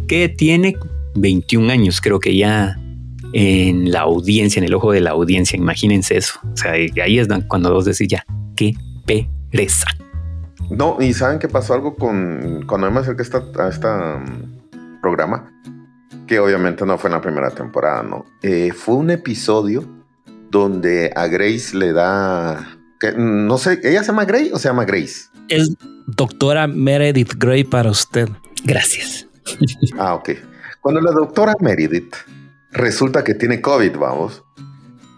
[0.07, 0.77] que tiene
[1.17, 2.79] 21 años, creo que ya
[3.33, 5.57] en la audiencia, en el ojo de la audiencia.
[5.57, 6.39] Imagínense eso.
[6.53, 8.25] O sea, ahí es cuando vos decís ya,
[8.57, 9.87] qué pereza.
[10.71, 15.01] No, y saben que pasó algo con cuando me acerqué a esta, a esta um,
[15.03, 15.53] programa
[16.33, 18.25] que obviamente no fue en la primera temporada, ¿no?
[18.41, 19.87] Eh, fue un episodio
[20.51, 24.87] donde a Grace le da, que, no sé, ¿ella se llama Grace o se llama
[24.87, 25.27] Grace?
[25.51, 28.31] Es doctora Meredith Gray para usted.
[28.65, 29.29] Gracias.
[29.99, 30.31] ah, ok.
[30.81, 32.15] Cuando la doctora Meredith
[32.71, 34.43] resulta que tiene COVID, vamos,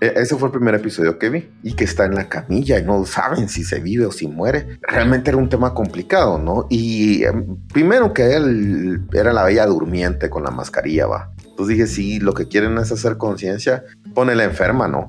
[0.07, 3.05] ese fue el primer episodio que vi y que está en la camilla y no
[3.05, 4.79] saben si se vive o si muere.
[4.83, 6.67] Realmente era un tema complicado, ¿no?
[6.71, 11.33] Y em, primero que él era la bella durmiente con la mascarilla, va.
[11.39, 13.85] Entonces dije, sí, lo que quieren es hacer conciencia,
[14.17, 15.07] la enferma, ¿no?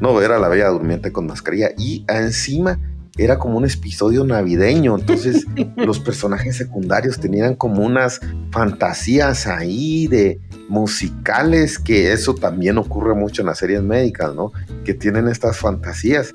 [0.00, 2.78] No, era la bella durmiente con mascarilla y encima
[3.20, 10.40] era como un episodio navideño, entonces los personajes secundarios tenían como unas fantasías ahí de
[10.68, 14.52] musicales, que eso también ocurre mucho en las series médicas, ¿no?
[14.84, 16.34] Que tienen estas fantasías.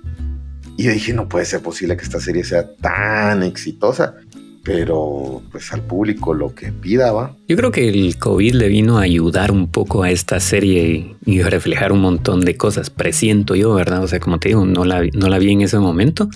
[0.78, 4.16] Y yo dije, no puede ser posible que esta serie sea tan exitosa,
[4.64, 7.36] pero pues al público lo que pida va.
[7.48, 11.42] Yo creo que el COVID le vino a ayudar un poco a esta serie y
[11.42, 14.04] reflejar un montón de cosas, presiento yo, ¿verdad?
[14.04, 16.30] O sea, como te digo, no la, no la vi en ese momento,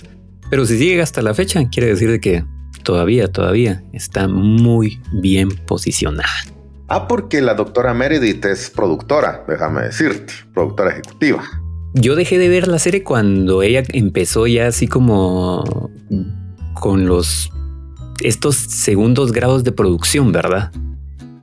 [0.50, 2.44] pero si sigue hasta la fecha, quiere decir que
[2.84, 6.30] todavía, todavía está muy bien posicionada.
[6.88, 11.44] Ah, porque la doctora Meredith es productora, déjame decirte, productora ejecutiva.
[11.94, 15.92] Yo dejé de ver la serie cuando ella empezó ya así como
[16.74, 17.52] con los
[18.24, 20.72] estos segundos grados de producción, ¿verdad?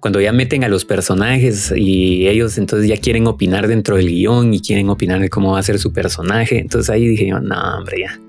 [0.01, 4.53] Cuando ya meten a los personajes y ellos entonces ya quieren opinar dentro del guion
[4.53, 6.59] y quieren opinar de cómo va a ser su personaje.
[6.59, 8.21] Entonces ahí dije yo, no, hombre, ya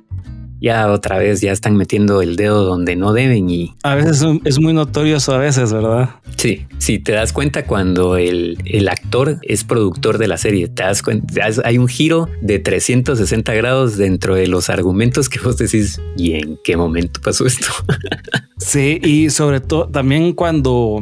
[0.59, 4.59] ya otra vez ya están metiendo el dedo donde no deben y a veces es
[4.59, 6.09] muy notorio eso a veces, ¿verdad?
[6.35, 10.83] Sí, sí, te das cuenta cuando el, el actor es productor de la serie, te
[10.83, 16.01] das cuenta, hay un giro de 360 grados dentro de los argumentos que vos decís,
[16.15, 17.67] ¿y en qué momento pasó esto?
[18.57, 20.99] sí, y sobre todo también cuando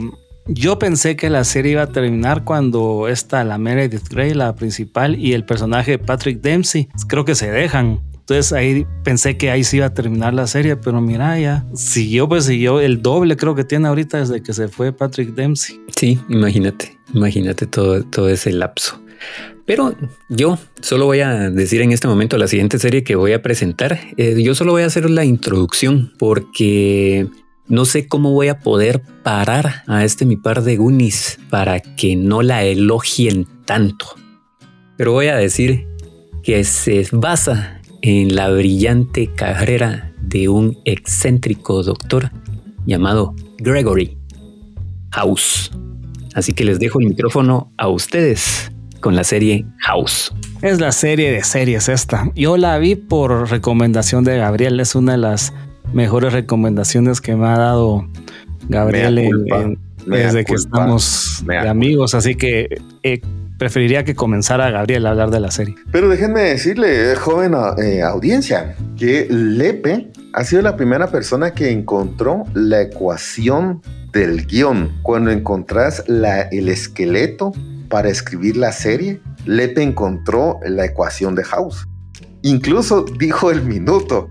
[0.48, 5.20] yo pensé que la serie iba a terminar cuando está la Meredith Grey, la principal,
[5.20, 8.02] y el personaje Patrick Dempsey, creo que se dejan.
[8.28, 12.28] Entonces ahí pensé que ahí sí iba a terminar la serie, pero mira, ya siguió,
[12.28, 15.80] pues siguió el doble, creo que tiene ahorita desde que se fue Patrick Dempsey.
[15.96, 19.00] Sí, imagínate, imagínate todo, todo ese lapso.
[19.68, 19.96] Pero
[20.28, 24.00] yo solo voy a decir en este momento la siguiente serie que voy a presentar.
[24.18, 27.28] Eh, yo solo voy a hacer la introducción porque
[27.68, 32.16] no sé cómo voy a poder parar a este mi par de Goonies para que
[32.16, 34.08] no la elogien tanto.
[34.98, 35.88] Pero voy a decir
[36.42, 42.30] que se basa en la brillante carrera de un excéntrico doctor
[42.86, 44.16] llamado Gregory
[45.10, 45.72] House.
[46.36, 50.32] Así que les dejo el micrófono a ustedes con la serie House.
[50.62, 52.32] Es la serie de series esta.
[52.36, 54.80] Yo la vi por recomendación de Gabriel.
[54.80, 55.52] Es una de las
[55.92, 58.08] mejores recomendaciones que me ha dado
[58.70, 59.32] Gabriel
[60.06, 62.14] desde que estamos de amigos.
[62.14, 62.68] Así que
[63.02, 63.22] eh,
[63.58, 65.76] preferiría que comenzara Gabriel a hablar de la serie.
[65.92, 72.44] Pero déjenme decirle, joven eh, audiencia, que Lepe ha sido la primera persona que encontró
[72.54, 74.92] la ecuación del guion.
[75.02, 77.54] Cuando encontrás el esqueleto
[77.90, 81.88] para escribir la serie, Lepe encontró la ecuación de House.
[82.42, 84.30] Incluso dijo el minuto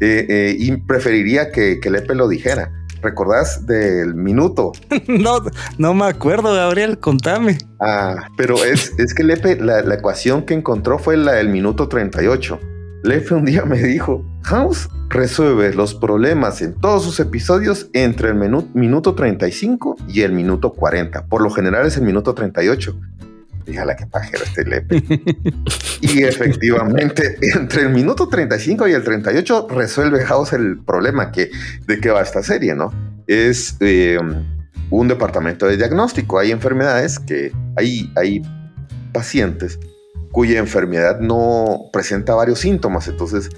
[0.00, 2.70] eh, eh, y preferiría que Lepe lo dijera.
[3.02, 4.72] ¿Recordás del minuto?
[5.08, 5.42] no,
[5.78, 7.58] no me acuerdo, Gabriel, contame.
[7.80, 11.88] Ah, pero es, es que Lepe, la, la ecuación que encontró fue la del minuto
[11.88, 12.58] 38.
[13.02, 18.34] Lefe un día me dijo, House resuelve los problemas en todos sus episodios entre el
[18.74, 21.26] minuto 35 y el minuto 40.
[21.26, 22.98] Por lo general es el minuto 38.
[23.66, 25.02] Díjala que pajero este Lepe.
[26.00, 31.50] y efectivamente, entre el minuto 35 y el 38 resuelve House el problema que,
[31.86, 32.92] de qué va esta serie, ¿no?
[33.26, 34.18] Es eh,
[34.90, 36.38] un departamento de diagnóstico.
[36.38, 38.42] Hay enfermedades que hay, hay
[39.12, 39.80] pacientes
[40.30, 43.08] cuya enfermedad no presenta varios síntomas.
[43.08, 43.50] Entonces,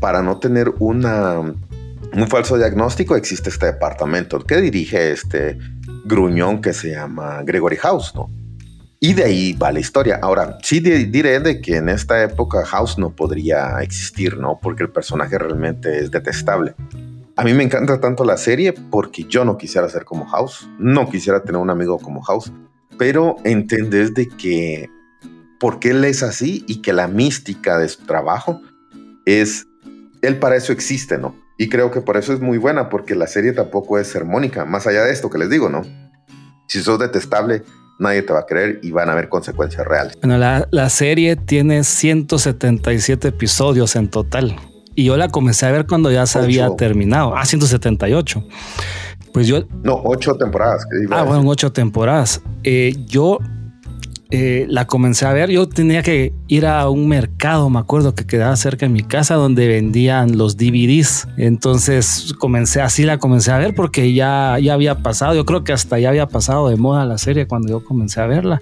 [0.00, 5.58] para no tener una, un falso diagnóstico, existe este departamento que dirige este
[6.04, 8.30] gruñón que se llama Gregory House, ¿no?
[9.04, 10.20] Y de ahí va la historia.
[10.22, 14.60] Ahora, sí diré de que en esta época House no podría existir, ¿no?
[14.62, 16.76] Porque el personaje realmente es detestable.
[17.34, 21.10] A mí me encanta tanto la serie porque yo no quisiera ser como House, no
[21.10, 22.52] quisiera tener un amigo como House,
[22.96, 24.88] pero entendés de que
[25.58, 28.60] porque él es así y que la mística de su trabajo
[29.26, 29.66] es,
[30.22, 31.34] él para eso existe, ¿no?
[31.58, 34.86] Y creo que por eso es muy buena, porque la serie tampoco es sermónica, más
[34.86, 35.82] allá de esto que les digo, ¿no?
[36.68, 37.64] Si sos detestable,
[38.02, 40.18] nadie te va a creer y van a haber consecuencias reales.
[40.20, 44.56] Bueno, la, la serie tiene 177 episodios en total.
[44.94, 47.34] Y yo la comencé a ver cuando ya se había terminado.
[47.34, 48.44] Ah, 178.
[49.32, 49.64] Pues yo...
[49.82, 50.86] No, ocho temporadas.
[51.10, 52.42] Ah, bueno, ocho temporadas.
[52.62, 53.38] Eh, yo
[54.34, 55.50] eh, la comencé a ver.
[55.50, 59.34] Yo tenía que ir a un mercado, me acuerdo que quedaba cerca de mi casa
[59.34, 61.28] donde vendían los DVDs.
[61.36, 65.34] Entonces comencé así, la comencé a ver porque ya, ya había pasado.
[65.34, 68.26] Yo creo que hasta ya había pasado de moda la serie cuando yo comencé a
[68.26, 68.58] verla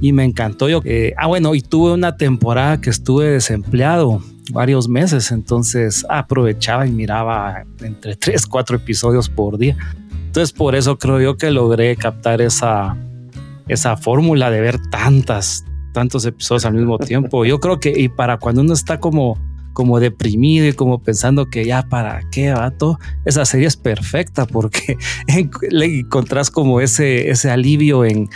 [0.00, 0.70] y me encantó.
[0.70, 6.86] Yo, eh, ah, bueno, y tuve una temporada que estuve desempleado varios meses, entonces aprovechaba
[6.86, 9.76] y miraba entre tres, cuatro episodios por día.
[10.24, 12.96] Entonces por eso creo yo que logré captar esa,
[13.72, 17.44] esa fórmula de ver tantas, tantos episodios al mismo tiempo.
[17.44, 19.38] Yo creo que y para cuando uno está como
[19.72, 24.98] como deprimido y como pensando que ya para qué vato, esa serie es perfecta porque
[25.70, 28.28] le encontrás como ese, ese alivio en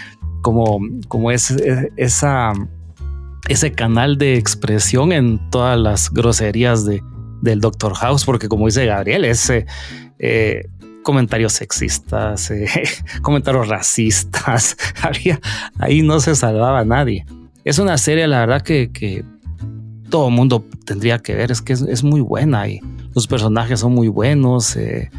[0.43, 7.03] como, como ese, ese canal de expresión en todas las groserías de,
[7.43, 9.67] del Doctor House, porque como dice Gabriel, ese
[10.19, 10.69] eh,
[11.05, 12.67] comentarios sexistas, eh,
[13.23, 14.77] comentarios racistas.
[15.03, 15.41] Había,
[15.79, 17.25] ahí no se salvaba nadie.
[17.65, 19.25] Es una serie, la verdad, que, que
[20.11, 21.53] todo mundo tendría que ver.
[21.53, 22.81] Es que es, muy buena y
[23.15, 24.77] los personajes son muy buenos.
[24.77, 25.11] Eh,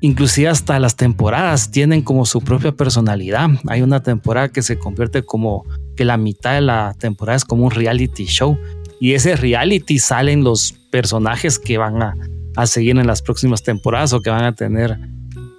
[0.00, 3.48] inclusive hasta las temporadas tienen como su propia personalidad.
[3.66, 5.64] Hay una temporada que se convierte como
[5.96, 8.56] que la mitad de la temporada es como un reality show.
[9.00, 12.14] Y ese reality salen los personajes que van a
[12.58, 14.98] a seguir en las próximas temporadas o que van a tener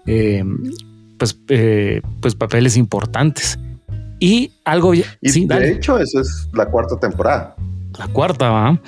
[0.06, 0.44] eh,
[1.18, 3.58] pues, eh, pues papeles importantes.
[4.20, 4.94] Y algo...
[4.94, 7.56] Y sí, de hecho, eso es la cuarta temporada.
[7.98, 8.82] La cuarta, ¿va?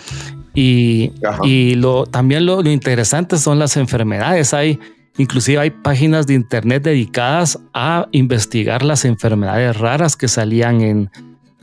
[0.54, 4.54] Y, y lo, también lo, interesante son las enfermedades.
[4.54, 4.78] Hay,
[5.17, 11.10] inclusive hay páginas de internet dedicadas a investigar las enfermedades raras que salían en,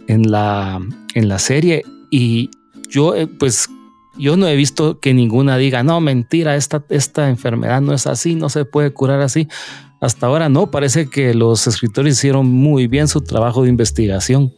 [0.07, 0.81] en, la,
[1.13, 1.85] en la serie.
[2.11, 2.49] Y
[2.89, 3.69] yo, eh, pues
[4.19, 8.35] yo no he visto que ninguna diga, no, mentira, esta, esta enfermedad no es así,
[8.35, 9.49] no se puede curar así.
[10.01, 14.53] Hasta ahora no, parece que los escritores hicieron muy bien su trabajo de investigación.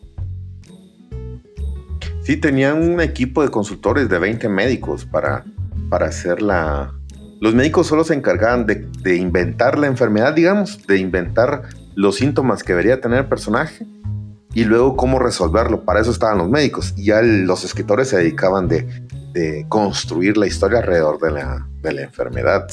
[2.23, 5.45] Sí, tenían un equipo de consultores de 20 médicos para,
[5.89, 6.95] para hacer la...
[7.41, 11.63] Los médicos solo se encargaban de, de inventar la enfermedad, digamos, de inventar
[11.95, 13.87] los síntomas que debería tener el personaje
[14.53, 15.85] y luego cómo resolverlo.
[15.85, 16.95] Para eso estaban los médicos.
[16.97, 18.87] Y ya los escritores se dedicaban de
[19.33, 22.67] de construir la historia alrededor de la, de la enfermedad.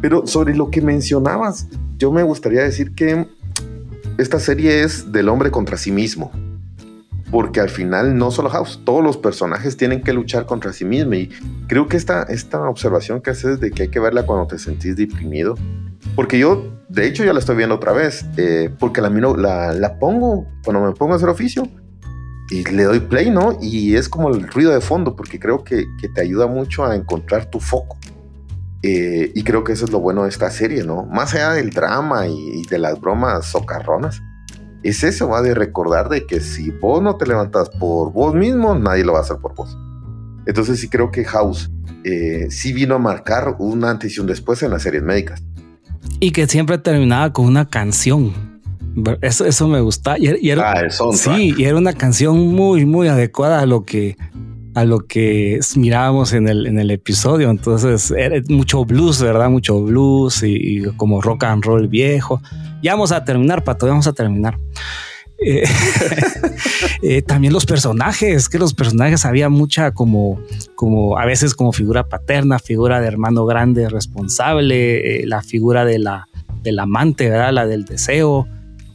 [0.00, 3.26] Pero sobre lo que mencionabas, yo me gustaría decir que
[4.18, 6.30] esta serie es del hombre contra sí mismo.
[7.30, 11.14] Porque al final no solo House, todos los personajes tienen que luchar contra sí mismo.
[11.14, 11.30] Y
[11.66, 14.96] creo que esta, esta observación que haces de que hay que verla cuando te sentís
[14.96, 15.54] deprimido.
[16.14, 18.26] Porque yo, de hecho, ya la estoy viendo otra vez.
[18.36, 19.08] Eh, porque la,
[19.72, 21.66] la pongo cuando me pongo a hacer oficio
[22.52, 23.58] y le doy play, ¿no?
[23.62, 27.46] Y es como el ruido de fondo, porque creo que, te ayuda mucho a encontrar
[27.46, 27.96] tu foco.
[28.82, 31.04] Eh, y creo que eso es lo bueno de esta serie, ¿no?
[31.06, 34.20] Más allá del drama y, de las bromas socarronas,
[34.82, 38.74] es eso, va de recordar de que si vos no te levantas por vos mismo,
[38.74, 39.78] nadie lo va a hacer por vos.
[40.44, 41.70] Entonces sí creo que House
[42.04, 45.42] eh, sí vino a marcar una antes y un después en las series médicas.
[46.20, 48.51] Y que siempre terminaba con una canción.
[49.20, 50.16] Eso, eso me gusta.
[50.18, 54.16] Y, era, ah, sí, y era una canción muy, muy adecuada a lo que,
[54.74, 57.50] a lo que mirábamos en el, en el episodio.
[57.50, 59.50] Entonces era mucho blues, ¿verdad?
[59.50, 62.40] Mucho blues y, como rock and roll viejo.
[62.82, 64.56] Ya vamos a terminar, Pato, ya vamos a terminar.
[65.44, 65.64] Eh,
[67.02, 70.40] eh, también los personajes, que los personajes había mucha como,
[70.74, 75.98] como a veces como figura paterna, figura de hermano grande responsable, eh, la figura de
[75.98, 76.28] la,
[76.62, 77.52] del amante, ¿verdad?
[77.52, 78.46] La del deseo.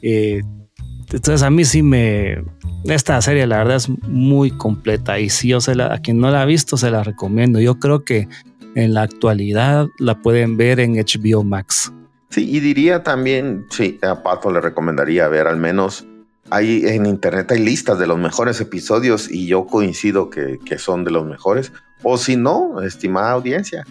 [0.01, 2.43] Entonces a mí sí me,
[2.85, 6.29] esta serie la verdad es muy completa y si yo se la, a quien no
[6.31, 7.59] la ha visto se la recomiendo.
[7.59, 8.27] Yo creo que
[8.75, 11.91] en la actualidad la pueden ver en HBO Max.
[12.29, 16.05] Sí, y diría también, sí, a Pato le recomendaría ver al menos,
[16.49, 21.03] hay en internet hay listas de los mejores episodios y yo coincido que, que son
[21.03, 21.71] de los mejores.
[22.03, 23.85] O si no, estimada audiencia,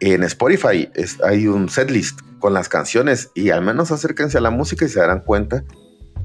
[0.00, 0.88] en Spotify
[1.24, 5.00] hay un setlist con las canciones y al menos acérquense a la música y se
[5.00, 5.64] darán cuenta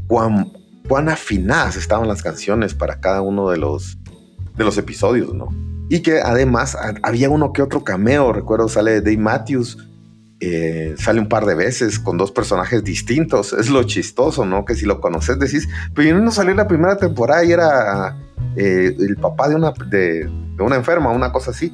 [0.08, 0.52] cuán
[0.88, 3.98] cuán afinadas estaban las canciones para cada uno de los,
[4.58, 5.48] de los episodios, ¿no?
[5.90, 9.78] Y que además había uno que otro cameo, recuerdo sale Dave Matthews,
[10.40, 14.66] eh, sale un par de veces con dos personajes distintos, es lo chistoso, ¿no?
[14.66, 18.18] Que si lo conoces decís, pero no salió la primera temporada y era
[18.56, 21.74] eh, el papá de una, de, una enferma, una cosa así.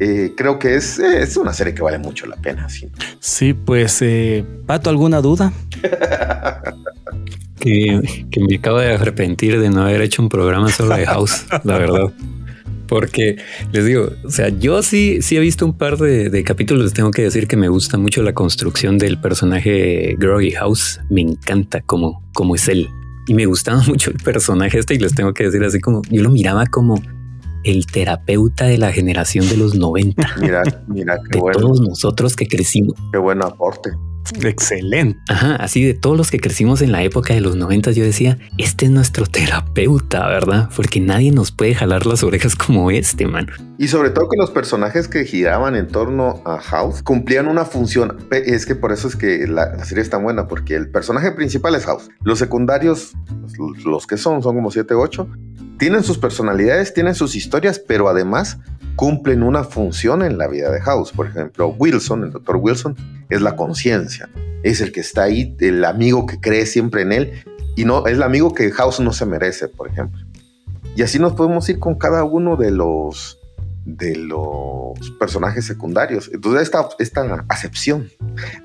[0.00, 2.68] Eh, creo que es, es, una serie que vale mucho la pena.
[2.68, 2.88] Sí,
[3.20, 4.02] sí pues,
[4.66, 5.52] Pato, ¿alguna duda?
[7.58, 8.00] que,
[8.48, 12.12] me acabo de arrepentir de no haber hecho un programa solo de House, la verdad.
[12.86, 13.36] Porque
[13.70, 16.92] les digo, o sea, yo sí, sí he visto un par de, capítulos.
[16.94, 20.98] Tengo que decir que me gusta mucho la construcción del personaje Groggy House.
[21.10, 22.88] Me encanta cómo, cómo es él.
[23.26, 24.94] Y me gustaba mucho el personaje este.
[24.94, 26.94] Y les tengo que decir así como yo lo miraba como
[27.64, 30.36] el terapeuta de la generación de los 90.
[30.40, 32.94] Mira, mira, qué de todos nosotros que crecimos.
[33.12, 33.90] Qué buen aporte.
[34.42, 35.18] Excelente.
[35.28, 38.38] Ajá, así de todos los que crecimos en la época de los noventas, yo decía,
[38.58, 40.68] este es nuestro terapeuta, ¿verdad?
[40.74, 43.48] Porque nadie nos puede jalar las orejas como este, man.
[43.78, 48.18] Y sobre todo que los personajes que giraban en torno a House cumplían una función.
[48.30, 51.74] Es que por eso es que la, serie es tan buena, porque el personaje principal
[51.74, 52.10] es House.
[52.22, 55.28] Los secundarios, pues, los que son, son como 7, 8,
[55.78, 58.58] tienen sus personalidades, tienen sus historias, pero además
[58.96, 61.12] cumplen una función en la vida de House.
[61.12, 62.96] Por ejemplo, Wilson, el doctor Wilson,
[63.30, 64.28] es la conciencia.
[64.62, 67.44] Es el que está ahí, el amigo que cree siempre en él
[67.76, 70.20] y no es el amigo que House no se merece, por ejemplo.
[70.96, 73.38] Y así nos podemos ir con cada uno de los
[73.84, 76.28] de los personajes secundarios.
[76.34, 78.10] Entonces esta, esta acepción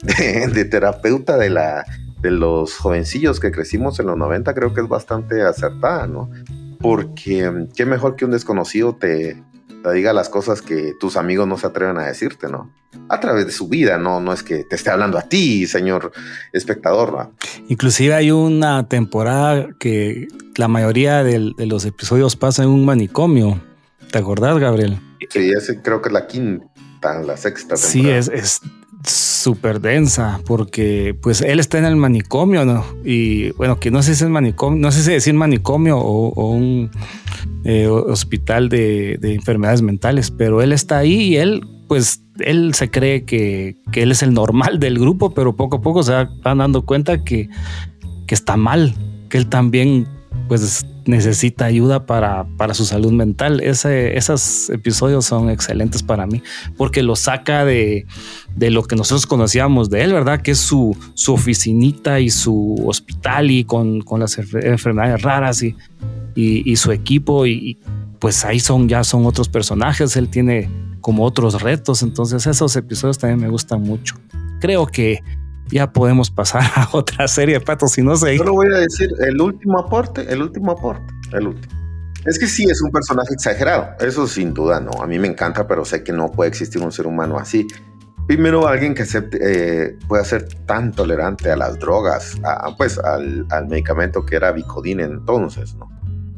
[0.01, 1.85] de, terapeuta de, la,
[2.21, 6.29] de los jovencillos que crecimos en los 90 creo que es bastante acertada, ¿no?
[6.83, 9.41] Porque qué mejor que un desconocido te,
[9.83, 12.71] te diga las cosas que tus amigos no se atreven a decirte, ¿no?
[13.09, 16.11] A través de su vida, no, no es que te esté hablando a ti, señor
[16.51, 17.13] espectador.
[17.13, 17.33] ¿no?
[17.67, 23.61] Inclusive hay una temporada que la mayoría de, los episodios pasa en un manicomio.
[24.11, 24.99] ¿Te acordás, Gabriel?
[25.29, 27.75] Sí, ese creo que es la quinta, la sexta.
[27.75, 27.91] Temporada.
[27.91, 28.61] Sí, es, es
[29.05, 32.85] súper densa porque pues él está en el manicomio, ¿no?
[33.03, 36.89] Y bueno, que no sé si es manicomio, no sé si decir manicomio o, un
[37.65, 43.25] eh, hospital de, enfermedades mentales, pero él está ahí y él pues él se cree
[43.25, 47.23] que, él es el normal del grupo, pero poco a poco se van dando cuenta
[47.23, 47.49] que,
[48.25, 48.95] que está mal,
[49.29, 50.07] que él también
[50.47, 53.61] pues necesita ayuda para, para su salud mental.
[53.61, 56.41] Esos episodios son excelentes para mí
[56.77, 58.05] porque lo saca de,
[58.55, 60.41] de, lo que nosotros conocíamos de él, ¿verdad?
[60.41, 65.75] Que es su, su oficinita y su hospital y con, con las enfermedades raras y,
[66.35, 67.77] y, su equipo y,
[68.19, 70.69] pues ahí son ya son otros personajes, él tiene
[71.01, 74.15] como otros retos, entonces esos episodios también me gustan mucho.
[74.61, 75.21] Creo que
[75.69, 78.37] ya podemos pasar a otra serie de patos, si no sé.
[78.37, 81.83] Solo voy a decir el último aporte, el último aporte, el último.
[82.25, 84.91] Es que sí es un personaje exagerado, eso sin duda no.
[85.01, 87.67] A mí me encanta, pero sé que no puede existir un ser humano así.
[88.27, 92.37] Primero, alguien que acepte, eh, pueda ser tan tolerante a las drogas,
[92.77, 95.89] pues al, al, medicamento que era Vicodin entonces, ¿no?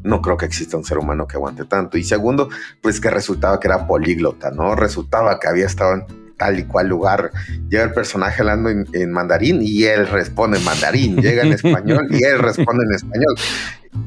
[0.03, 1.97] No creo que exista un ser humano que aguante tanto.
[1.97, 2.49] Y segundo,
[2.81, 4.75] pues que resultaba que era políglota, ¿no?
[4.75, 7.31] Resultaba que había estado en tal y cual lugar.
[7.69, 11.21] Llega el personaje hablando en, mandarín y él responde en mandarín.
[11.21, 13.35] Llega en español y él responde en español.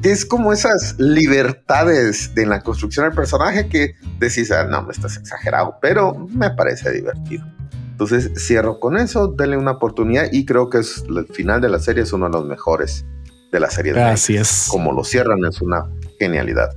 [0.03, 5.17] Es como esas libertades de la construcción del personaje que decís, ah, no, me estás
[5.17, 7.45] exagerado, pero me parece divertido.
[7.91, 11.79] Entonces cierro con eso, denle una oportunidad y creo que es el final de la
[11.79, 13.05] serie es uno de los mejores
[13.51, 13.91] de la serie.
[13.91, 14.67] Gracias.
[14.69, 15.83] Como lo cierran es una
[16.17, 16.69] genialidad.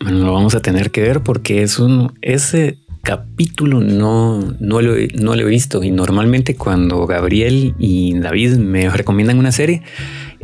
[0.00, 4.94] Bueno, lo vamos a tener que ver porque es un ese capítulo no, no, lo,
[5.20, 9.82] no lo he visto y normalmente cuando Gabriel y David me recomiendan una serie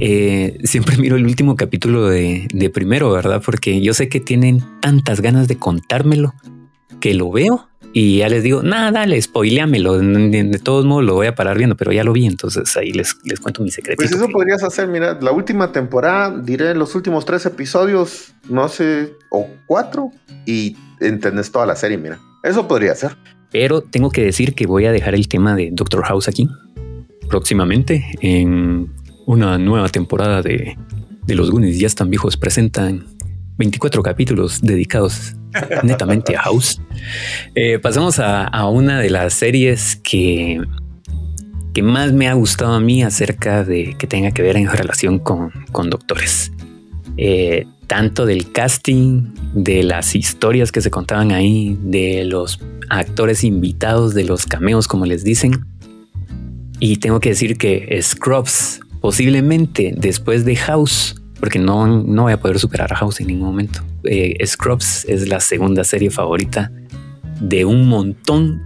[0.01, 3.43] eh, siempre miro el último capítulo de, primero, ¿verdad?
[3.45, 6.35] Porque yo sé que tienen tantas ganas de contármelo
[7.01, 9.99] que lo veo y ya les digo, nada, dale, spoileamelo.
[9.99, 12.27] De, todos modos lo voy a parar viendo, pero ya lo vi.
[12.27, 13.97] Entonces ahí les, les cuento mi secreto.
[13.97, 14.89] Pues eso podrías hacer.
[14.89, 20.13] Mira, la última temporada, diré los últimos tres episodios, no sé, o cuatro,
[20.45, 21.99] y entendés toda la serie.
[21.99, 23.17] Mira, eso podría ser.
[23.51, 26.49] Pero tengo que decir que voy a dejar el tema de Doctor House aquí
[27.29, 28.93] próximamente en
[29.27, 30.77] una nueva temporada de,
[31.27, 31.79] de Los Goonies.
[31.79, 33.07] Ya están viejos, presentan
[33.59, 35.37] 24 capítulos dedicados
[35.83, 36.81] netamente a House.
[37.55, 40.61] Eh, pasamos a, una de las series que,
[41.75, 45.19] que más me ha gustado a mí acerca de que tenga que ver en relación
[45.19, 45.53] con,
[45.91, 46.53] doctores.
[47.17, 52.61] Eh, tanto del casting, de las historias que se contaban ahí, de los
[52.91, 55.65] actores invitados, de los cameos, como les dicen.
[56.79, 62.41] Y tengo que decir que Scrubs, posiblemente después de House, porque no, no voy a
[62.41, 63.81] poder superar a House en ningún momento.
[64.05, 66.71] Eh, Scrubs es la segunda serie favorita
[67.41, 68.63] de un montón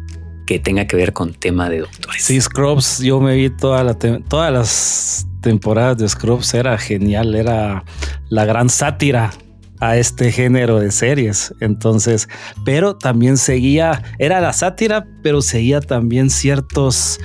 [0.47, 2.25] que tenga que ver con tema de doctores.
[2.25, 7.85] Sí, Scrubs, yo me vi toda la todas las temporadas de Scrubs, era genial, era
[8.31, 9.33] la gran sátira
[9.81, 11.55] a este género de series.
[11.61, 12.29] Entonces,
[12.65, 17.21] pero también seguía, era la sátira, pero seguía también ciertos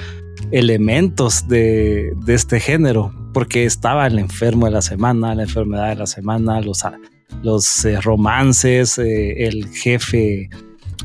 [0.51, 6.07] elementos de, este género porque estaba el enfermo de la semana, la enfermedad de la
[6.07, 6.83] semana, los,
[7.43, 10.49] los eh, romances, eh, el jefe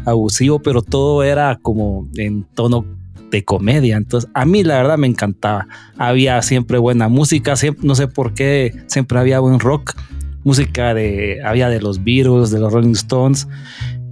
[0.07, 2.87] abusivo, pero todo era como en tono
[3.33, 3.97] de comedia.
[3.97, 5.67] Entonces, a mí la verdad me encantaba.
[5.99, 9.95] Había siempre buena música, no sé por qué, siempre había buen rock,
[10.45, 13.49] música de, había de los Beatles, de los Rolling Stones.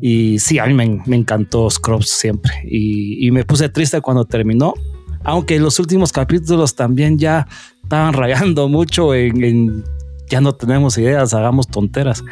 [0.01, 2.53] Y sí, a mí me, encantó Scrubs siempre.
[2.65, 4.75] Y, y, me puse triste cuando terminó.
[5.23, 7.47] Aunque los últimos capítulos también ya
[7.83, 9.85] estaban rayando mucho en,
[10.31, 12.23] ya no tenemos ideas, hagamos tonteras.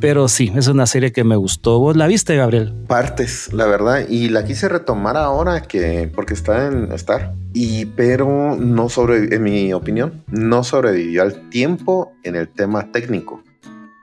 [0.00, 1.78] Pero sí, es una serie que me gustó.
[1.78, 2.72] ¿Vos la viste, Gabriel?
[2.86, 4.06] Partes, la verdad.
[4.08, 7.34] Y la quise retomar ahora que, porque está en Star.
[7.52, 13.42] Y, pero no sobre, en mi opinión, no sobrevivió al tiempo en el tema técnico.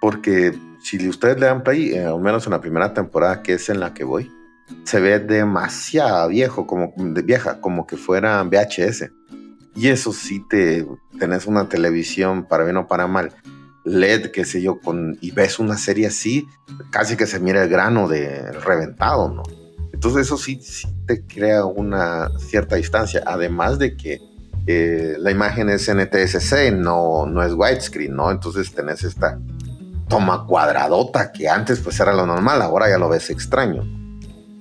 [0.02, 3.70] Porque si ustedes le dan play, eh, al menos en la primera temporada, que es
[3.70, 4.30] en la que voy,
[4.84, 9.10] se ve demasiado viejo, como de vieja, como que fuera VHS.
[9.78, 10.88] Y eso sí te
[11.20, 13.32] tenés una televisión para bien o para mal,
[13.86, 16.48] LED, qué sé yo, con, y ves una serie así,
[16.90, 19.44] casi que se mira el grano de reventado, ¿no?
[19.94, 20.60] Entonces eso sí,
[21.06, 24.20] te crea una cierta distancia, además de que
[24.66, 28.32] eh, la imagen es NTSC, no, no es widescreen, ¿no?
[28.32, 29.40] Entonces tenés esta
[30.10, 33.84] toma cuadradota que antes pues era lo normal, ahora ya lo ves extraño.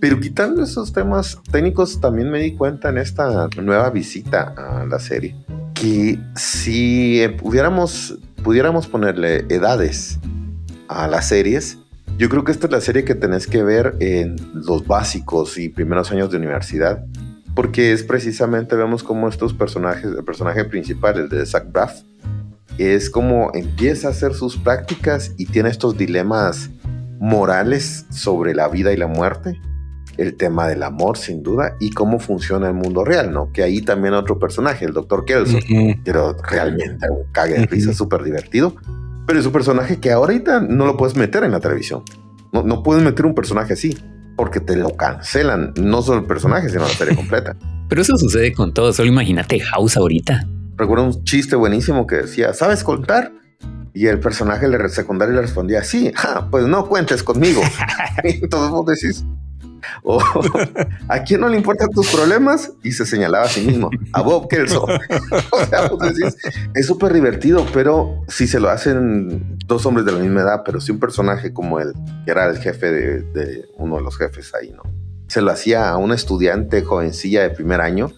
[0.01, 4.99] Pero quitando esos temas técnicos, también me di cuenta en esta nueva visita a la
[4.99, 5.37] serie
[5.77, 10.19] que si pudiéramos, pudiéramos ponerle edades
[10.89, 11.79] a las series,
[12.17, 15.69] yo creo que esta es la serie que tenés que ver en los básicos y
[15.69, 17.05] primeros años de universidad,
[17.55, 22.01] porque es precisamente, vemos cómo estos personajes, el personaje principal, el de Zach Braff,
[22.79, 26.71] es como empieza a hacer sus prácticas y tiene estos dilemas
[27.19, 29.61] morales sobre la vida y la muerte
[30.19, 33.53] el tema del amor, sin duda, y cómo funciona el mundo real, ¿no?
[33.53, 35.59] Que ahí también otro personaje, el doctor Kelso,
[36.05, 38.75] pero realmente un cague de risa, súper divertido,
[39.27, 42.03] pero es un personaje que ahorita no lo puedes meter en la televisión.
[42.53, 43.97] No, no puedes meter un personaje así,
[44.37, 47.57] porque te lo cancelan, no solo el personaje, sino la serie completa.
[47.89, 50.47] Pero eso sucede con todo, solo imagínate House ahorita.
[50.77, 53.33] Recuerdo un chiste buenísimo que decía, ¿sabes contar?
[53.95, 56.13] Y el personaje secundario le respondía, sí,
[56.51, 57.63] pues no cuentes conmigo.
[58.25, 59.25] Entonces vos decís,
[60.03, 60.21] o
[61.09, 62.73] ¿a quién no le importan tus problemas?
[62.83, 64.85] Y se señalaba a sí mismo, a Bob Kelso.
[65.53, 66.37] o sea, pues
[66.75, 70.81] es súper divertido, pero si se lo hacen dos hombres de la misma edad, pero
[70.81, 71.93] si un personaje como él,
[72.25, 74.83] que era el jefe de, uno de los jefes ahí, ¿no?
[75.29, 78.13] Se lo hacía a una estudiante jovencilla de primer año,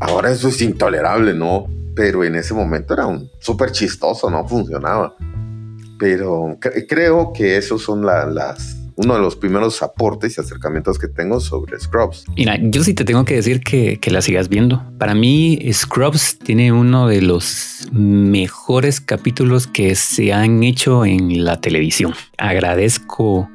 [0.00, 1.66] ahora eso es intolerable, ¿no?
[1.94, 5.14] Pero en ese momento era un súper chistoso, no funcionaba.
[5.98, 11.40] Pero creo que esos son las uno de los primeros aportes y acercamientos que tengo
[11.40, 12.24] sobre Scrubs.
[12.36, 14.82] Mira, yo sí te tengo que decir que, que, la sigas viendo.
[14.98, 21.60] Para mí, Scrubs tiene uno de los mejores capítulos que se han hecho en la
[21.60, 22.14] televisión.
[22.38, 23.48] Agradezco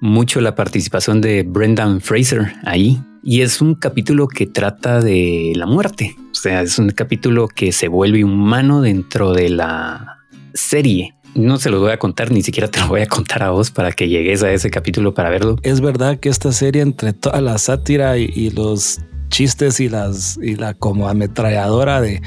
[0.00, 3.02] mucho la participación de Brendan Fraser ahí.
[3.22, 6.14] Y es un capítulo que trata de la muerte.
[6.30, 10.18] O sea, es un capítulo que se vuelve humano dentro de la
[10.52, 13.50] serie no se los voy a contar, ni siquiera te lo voy a contar a
[13.50, 15.56] vos para que llegues a ese capítulo para verlo.
[15.62, 20.54] Es verdad que esta serie, entre toda la sátira y, los chistes y las y
[20.54, 22.22] la como ametralladora de,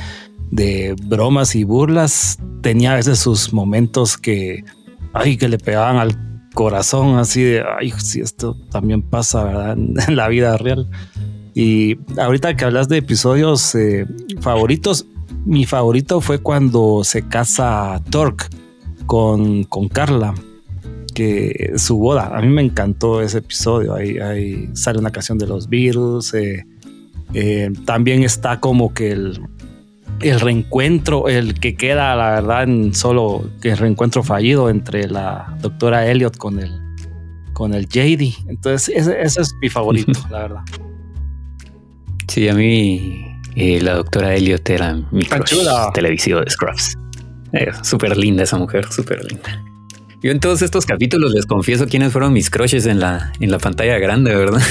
[0.51, 4.63] de bromas y burlas, tenía a veces sus momentos que,
[5.13, 6.17] ay, que le pegaban al
[6.53, 9.77] corazón, así de, ay, si esto también pasa, ¿verdad?
[10.07, 10.89] En la vida real.
[11.53, 14.05] Y ahorita que hablas de episodios eh,
[14.41, 15.07] favoritos,
[15.45, 18.45] mi favorito fue cuando se casa Torque
[19.07, 20.35] con, con Carla,
[21.15, 22.37] que su boda.
[22.37, 23.95] A mí me encantó ese episodio.
[23.95, 26.33] Ahí, ahí sale una canción de los Beatles.
[26.35, 26.63] Eh,
[27.33, 29.41] eh, también está como que el,
[30.21, 36.05] el reencuentro, el que queda, la verdad, en solo el reencuentro fallido entre la doctora
[36.05, 36.71] Elliot con el,
[37.53, 38.49] con el JD.
[38.49, 40.61] Entonces, ese, ese es mi favorito, la verdad.
[42.27, 45.55] Sí, a mí eh, la doctora Elliot era mi crush
[45.93, 46.95] televisivo de Scrubs.
[47.57, 49.63] Eh, súper linda esa mujer, súper linda.
[50.21, 53.59] Yo en todos estos capítulos les confieso quiénes fueron mis crushes en la, en la
[53.59, 54.61] pantalla grande, ¿verdad?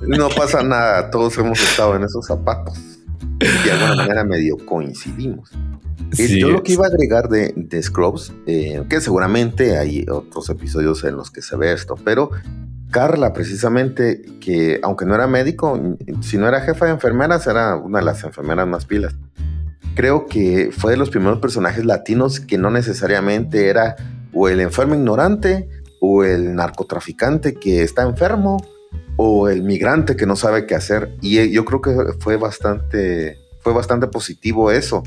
[0.00, 2.76] no pasa nada, todos hemos estado en esos zapatos.
[3.38, 5.50] De alguna manera medio coincidimos.
[6.18, 11.04] Eh, yo lo que iba a agregar de, de Scrubs, que seguramente hay otros episodios
[11.04, 12.30] en los que se ve esto, pero
[12.90, 15.78] Carla, precisamente, que aunque no era médico,
[16.22, 19.14] si no era jefa de enfermeras, era una de las enfermeras más pilas.
[19.94, 23.96] Creo que fue de los primeros personajes latinos que no necesariamente era
[24.32, 25.68] o el enfermo ignorante,
[26.00, 28.58] o el narcotraficante que está enfermo,
[29.16, 31.16] o el migrante que no sabe qué hacer.
[31.20, 35.02] Y eh, yo creo que fue bastante, fue bastante positivo eso,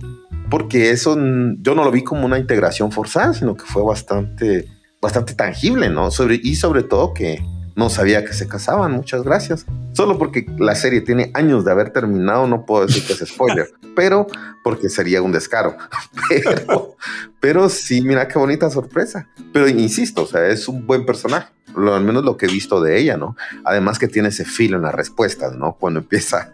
[0.49, 4.67] porque eso yo no lo vi como una integración forzada, sino que fue bastante,
[5.01, 6.09] bastante tangible, ¿no?
[6.43, 7.41] Y sobre todo que
[7.75, 9.65] no sabía que se casaban, muchas gracias.
[9.93, 13.71] Solo porque la serie tiene años de haber terminado, no puedo decir que es spoiler,
[13.95, 14.27] pero
[14.63, 15.75] porque sería un descaro.
[16.29, 16.95] Pero,
[17.41, 19.27] pero sí, mira qué bonita sorpresa.
[19.51, 22.81] Pero insisto, o sea, es un buen personaje, lo, al menos lo que he visto
[22.81, 23.35] de ella, ¿no?
[23.65, 25.75] Además que tiene ese filo en las respuestas, ¿no?
[25.77, 26.53] Cuando empieza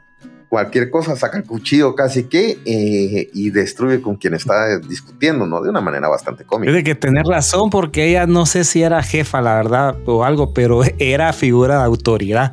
[0.50, 5.62] cualquier cosa, saca el cuchillo casi que eh, y destruye con quien está discutiendo, ¿no?
[5.62, 6.72] De una manera bastante cómica.
[6.72, 10.54] Tiene que tener razón porque ella no sé si era jefa, la verdad, o algo,
[10.54, 12.52] pero era figura de autoridad.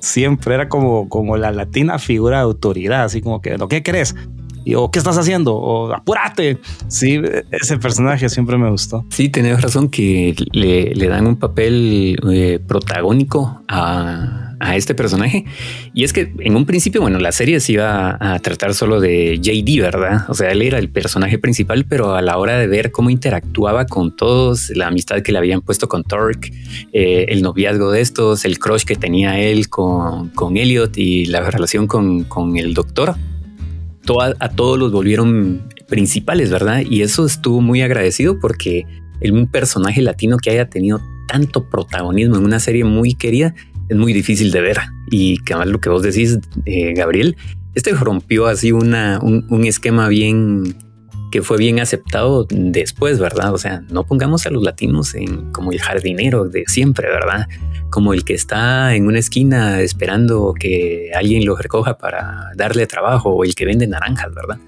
[0.00, 4.16] Siempre era como, como la latina figura de autoridad, así como que, ¿lo que crees?
[4.64, 6.58] Y, o qué estás haciendo o apúrate.
[6.88, 7.20] Sí,
[7.50, 9.04] ese personaje siempre me gustó.
[9.10, 15.44] Sí, tenés razón que le, le dan un papel eh, protagónico a, a este personaje.
[15.92, 19.38] Y es que en un principio, bueno, la serie se iba a tratar solo de
[19.40, 20.24] JD, ¿verdad?
[20.28, 23.86] O sea, él era el personaje principal, pero a la hora de ver cómo interactuaba
[23.86, 26.52] con todos, la amistad que le habían puesto con Torque,
[26.92, 31.50] eh, el noviazgo de estos, el crush que tenía él con, con Elliot y la
[31.50, 33.16] relación con, con el doctor,
[34.40, 36.82] a todos los volvieron principales, ¿verdad?
[36.88, 38.84] Y eso estuvo muy agradecido porque
[39.30, 43.54] un personaje latino que haya tenido tanto protagonismo en una serie muy querida
[43.92, 44.78] es muy difícil de ver.
[45.10, 47.36] Y que además lo que vos decís, eh, Gabriel,
[47.74, 50.74] este rompió así una, un, esquema bien
[51.30, 53.54] que fue bien aceptado después, ¿verdad?
[53.54, 57.46] O sea, no pongamos a los latinos en como el jardinero de siempre, ¿verdad?
[57.90, 63.30] Como el que está en una esquina esperando que alguien lo recoja para darle trabajo
[63.30, 64.58] o el que vende naranjas, ¿verdad?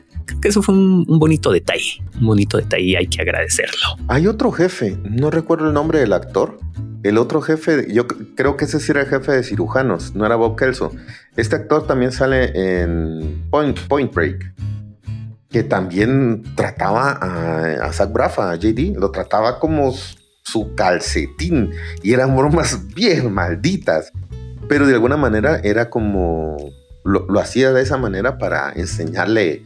[0.40, 3.96] Que eso fue un, bonito detalle, un bonito detalle hay que agradecerlo.
[4.08, 6.58] Hay otro jefe, no recuerdo el nombre del actor,
[7.04, 10.36] el otro jefe, yo creo que ese sí era el jefe de cirujanos, no era
[10.36, 10.90] Bob Kelso.
[11.36, 14.54] Este actor también sale en Point, Break,
[15.50, 19.94] que también trataba a, Zach Brafa, a JD, lo trataba como
[20.42, 21.72] su calcetín
[22.02, 24.10] y eran bromas bien malditas,
[24.66, 26.56] pero de alguna manera era como
[27.04, 29.62] lo hacía de esa manera para enseñarle,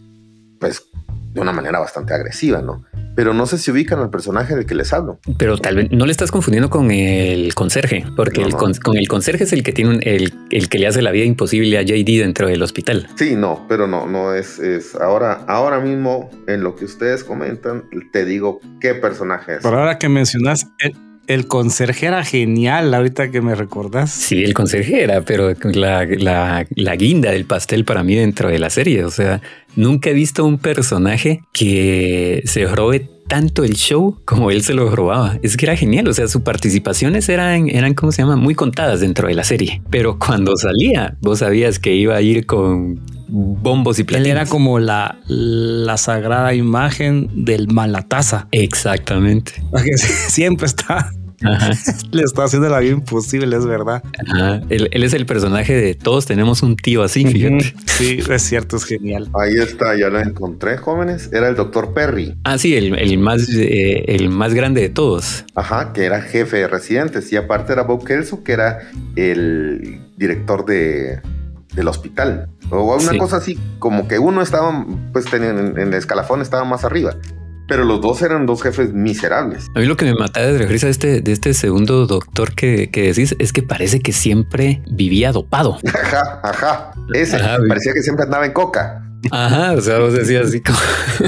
[0.58, 0.84] pues,
[1.32, 2.84] de una manera bastante agresiva, ¿no?
[3.18, 5.18] pero no sé si ubican al personaje del que les hablo.
[5.38, 9.42] Pero tal vez no le estás confundiendo con el conserje, porque el con, el conserje
[9.42, 12.46] es el que tiene el, el, que le hace la vida imposible a JD dentro
[12.46, 13.08] del hospital.
[13.16, 17.86] Sí, no, pero no, no es, es ahora, ahora mismo en lo que ustedes comentan,
[18.12, 19.62] te digo qué personaje es.
[19.64, 20.94] Por ahora que mencionas el,
[21.28, 24.10] el conserje era genial, ahorita que me recordás.
[24.10, 28.58] Sí, el conserje era, pero la, la, la, guinda del pastel para mí dentro de
[28.58, 29.04] la serie.
[29.04, 29.42] O sea,
[29.76, 34.90] nunca he visto un personaje que se robe tanto el show como él se lo
[34.90, 35.38] robaba.
[35.42, 36.08] Es que era genial.
[36.08, 38.36] O sea, sus participaciones eran, eran, ¿cómo se llama?
[38.36, 39.82] Muy contadas dentro de la serie.
[39.90, 44.30] Pero cuando salía, vos sabías que iba a ir con bombos y platillos.
[44.30, 48.48] Él era como la, la sagrada imagen del malataza.
[48.50, 49.52] Exactamente.
[50.28, 51.12] Siempre está
[52.12, 54.02] Le está haciendo la vida imposible, es verdad.
[54.68, 57.74] Él, es el personaje de todos tenemos un tío así, fíjate.
[57.86, 59.30] Sí, es cierto, es genial.
[59.40, 61.30] Ahí está, ya lo encontré, jóvenes.
[61.32, 62.36] Era el doctor Perry.
[62.44, 65.44] Ah, sí, el, más, eh, el más grande de todos.
[65.54, 67.32] Ajá, que era jefe de residentes.
[67.32, 71.20] Y aparte era Bob Kelso, que era el director de,
[71.74, 72.48] del hospital.
[72.70, 76.84] O una cosa así, como que uno estaba, pues en, en el escalafón estaba más
[76.84, 77.16] arriba.
[77.68, 79.66] Pero los dos eran dos jefes miserables.
[79.74, 82.90] A mí lo que me mata de risa de este, de este segundo doctor que,
[82.90, 85.78] que, decís es que parece que siempre vivía dopado.
[85.94, 86.90] Ajá, ajá.
[87.12, 87.38] Ese
[87.68, 89.04] parecía que siempre andaba en coca.
[89.30, 90.78] Ajá, o sea, vos decías así como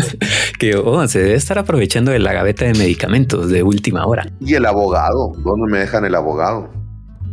[0.58, 4.26] que oh, se debe estar aprovechando de la gaveta de medicamentos de última hora.
[4.40, 6.70] Y el abogado, ¿dónde me dejan el abogado?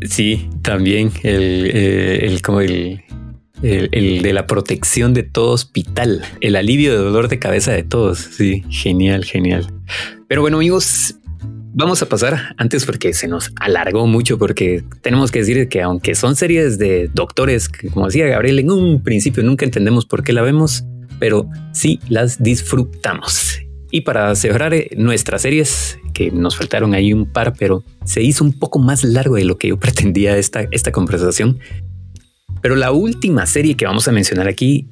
[0.01, 3.03] Sí, también el, eh, el como el,
[3.61, 8.19] el, de la protección de todo hospital, el alivio de dolor de cabeza de todos.
[8.19, 9.67] Sí, genial, genial.
[10.27, 11.15] Pero bueno, amigos,
[11.73, 16.15] vamos a pasar antes porque se nos alargó mucho porque tenemos que decir que aunque
[16.15, 20.41] son series de doctores, como decía Gabriel, en un principio nunca entendemos por qué la
[20.41, 20.85] vemos,
[21.19, 23.59] pero sí las disfrutamos.
[23.89, 28.43] Y para cerrar eh, nuestras series, que nos faltaron ahí un par, pero se hizo
[28.43, 31.59] un poco más largo de lo que yo pretendía esta, esta conversación,
[32.61, 34.87] pero la última serie que vamos a mencionar aquí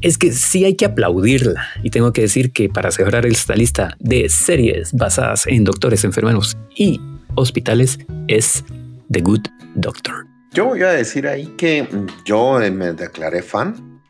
[0.00, 1.66] es que sí hay que aplaudirla.
[1.82, 6.56] Y tengo que decir que para cerrar esta lista de series basadas en doctores, enfermeros
[6.74, 7.00] y
[7.34, 7.98] hospitales
[8.28, 8.64] es
[9.10, 10.26] The Good Doctor.
[10.52, 11.86] Yo voy a decir ahí que
[12.24, 14.00] yo me declaré fan.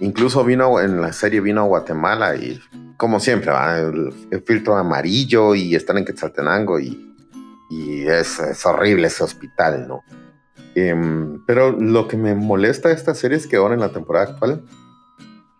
[0.00, 2.60] Incluso vino en la serie vino a Guatemala y
[2.96, 4.12] como siempre va el,
[4.44, 7.02] filtro amarillo y están en Quetzaltenango y,
[7.68, 10.04] es horrible ese hospital, ¿no?
[10.78, 14.26] Em, pero lo que me molesta de esta serie es que ahora en la temporada
[14.32, 14.62] actual,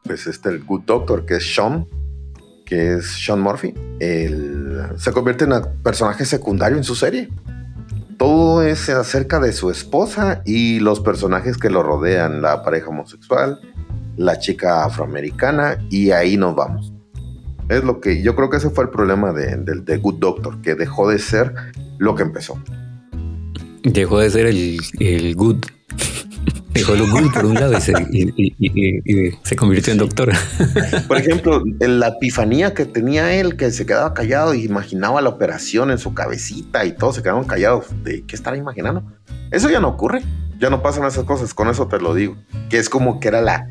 [0.03, 1.87] pues este, el Good Doctor, que es Sean,
[2.67, 7.31] que es Sean Murphy, se convierte en un personaje secundario en su serie.
[8.19, 13.59] Todo es acerca de su esposa y los personajes que lo rodean, la pareja homosexual,
[14.19, 16.93] la chica afroamericana, y ahí nos vamos.
[17.71, 20.61] Es lo que yo creo que ese fue el problema del de, de Good Doctor,
[20.61, 21.55] que dejó de ser
[21.97, 22.59] lo que empezó.
[23.93, 25.65] Dejó de ser el, el good.
[26.75, 30.33] Dejó lo good por un lado y se, y, se convirtió en doctor.
[31.09, 35.31] Por ejemplo, en la epifanía que tenía él, que se quedaba callado y imaginaba la
[35.31, 37.87] operación en su cabecita y todos se quedaban callados.
[38.03, 39.05] ¿De qué estará imaginando?
[39.51, 40.23] Eso ya no ocurre.
[40.59, 41.55] Ya no pasan esas cosas.
[41.55, 42.37] Con eso te lo digo.
[42.69, 43.69] Que es como que era la,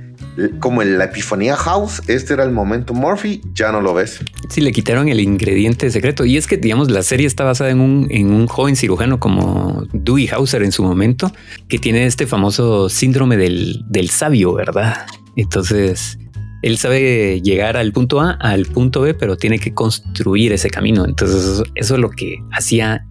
[0.59, 4.19] como en la Epifanía House, este era el momento Murphy, ya no lo ves.
[4.49, 6.25] Sí, le quitaron el ingrediente secreto.
[6.25, 9.87] Y es que, digamos, la serie está basada en un, en un joven cirujano como
[9.93, 11.31] Dewey Hauser en su momento,
[11.67, 15.05] que tiene este famoso síndrome del, del sabio, ¿verdad?
[15.35, 16.17] Entonces,
[16.61, 21.05] él sabe llegar al punto A, al punto B, pero tiene que construir ese camino.
[21.05, 23.05] Entonces, eso, es lo que hacía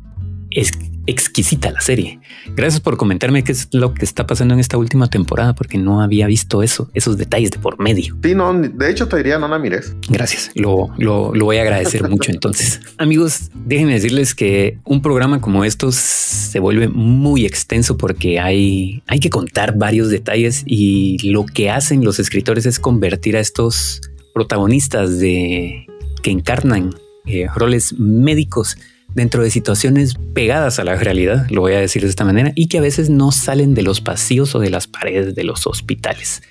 [0.51, 0.73] es
[1.07, 2.21] exquisita la serie.
[2.55, 6.01] Gracias por comentarme qué es lo que está pasando en esta última temporada, porque no
[6.01, 8.17] había visto eso, esos detalles de por medio.
[8.23, 9.97] Sí, no, de hecho te diría no la mires.
[10.09, 12.81] Gracias, lo, lo, voy a agradecer mucho entonces.
[12.99, 19.21] Amigos, déjenme decirles que un programa como estos se vuelve muy extenso porque hay, hay
[19.21, 24.01] que contar varios detalles y lo que hacen los escritores es convertir a estos
[24.33, 25.87] protagonistas de
[26.23, 26.95] que encarnan
[27.27, 28.77] eh, roles médicos
[29.15, 32.69] dentro de situaciones pegadas a la realidad, lo voy a decir de esta manera, y
[32.69, 36.43] que a veces no salen de los pasillos o de las paredes de los hospitales.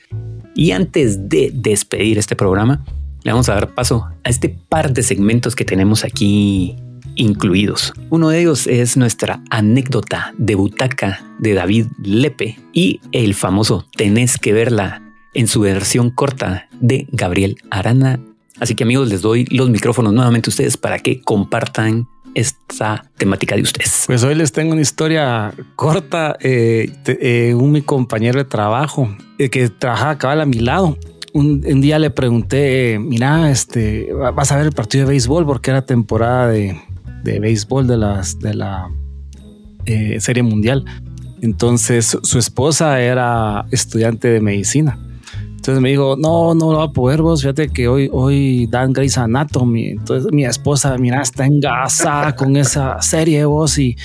[0.55, 2.85] Y antes de despedir este programa,
[3.23, 6.75] le vamos a dar paso a este par de segmentos que tenemos aquí
[7.15, 7.93] incluidos.
[8.09, 14.37] Uno de ellos es nuestra anécdota de butaca de David Lepe y el famoso Tenés
[14.37, 15.01] que verla
[15.33, 18.19] en su versión corta de Gabriel Arana.
[18.59, 23.55] Así que amigos, les doy los micrófonos nuevamente a ustedes para que compartan esta temática
[23.55, 24.03] de ustedes?
[24.07, 26.35] Pues hoy les tengo una historia corta.
[26.39, 30.97] Eh, eh, un mi compañero de trabajo eh, que trabajaba cabal a mi lado.
[31.33, 35.83] Un, día le pregunté, mira, este, vas a ver el partido de béisbol porque era
[35.83, 36.79] temporada de,
[37.23, 38.91] de béisbol de, las, de la
[40.19, 40.85] Serie Mundial.
[41.41, 44.99] Entonces su esposa era estudiante de medicina.
[45.63, 48.91] Entonces me dijo, no, no lo va a poder vos, fíjate que hoy, hoy dan
[48.91, 49.91] Grey's Anatomy.
[49.91, 53.95] Entonces mi esposa, mira, está engasada con esa serie vos y,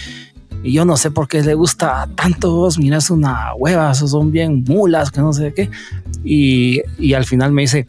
[0.62, 4.30] y, yo no sé por qué le gusta tanto vos, mira, es una hueva, son
[4.30, 5.68] bien mulas, que no sé qué.
[6.22, 7.88] Y, y al final me dice,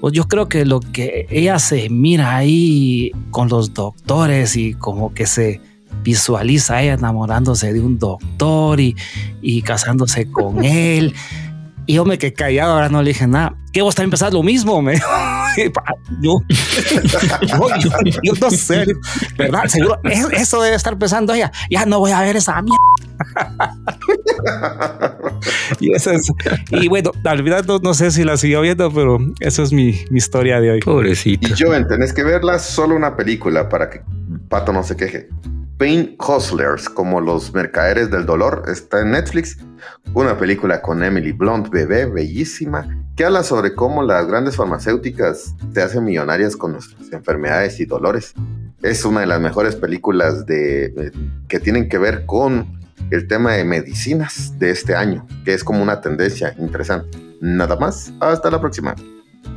[0.00, 5.12] pues yo creo que lo que ella se mira ahí con los doctores y como
[5.12, 5.60] que se
[6.02, 8.96] visualiza ella enamorándose de un doctor y,
[9.42, 11.14] y casándose con él.
[11.86, 13.56] Y yo me quedé callado, ahora no le dije nada.
[13.72, 14.82] ¿Qué vos también pensás lo mismo?
[14.82, 14.94] Me
[16.22, 16.40] yo,
[18.22, 18.86] yo, no sé,
[19.36, 19.66] ¿verdad?
[19.66, 21.50] Seguro, eso debe estar pensando ella.
[21.70, 22.76] Ya no voy a ver esa mierda.
[25.80, 26.30] y eso es.
[26.70, 30.18] Y bueno, al final no, sé si la siguió viendo, pero eso es mi, mi
[30.18, 30.80] historia de hoy.
[30.80, 31.48] Pobrecito.
[31.48, 34.02] Y yo tenés que verla solo una película para que
[34.48, 35.28] Pato no se queje.
[35.78, 39.58] Pain Hustlers, como los mercaderes del dolor, está en Netflix.
[40.14, 45.82] Una película con Emily Blunt, bebé, bellísima, que habla sobre cómo las grandes farmacéuticas se
[45.82, 48.34] hacen millonarias con nuestras enfermedades y dolores.
[48.82, 51.12] Es una de las mejores películas de,
[51.48, 55.82] que tienen que ver con el tema de medicinas de este año, que es como
[55.82, 57.18] una tendencia interesante.
[57.40, 58.94] Nada más, hasta la próxima.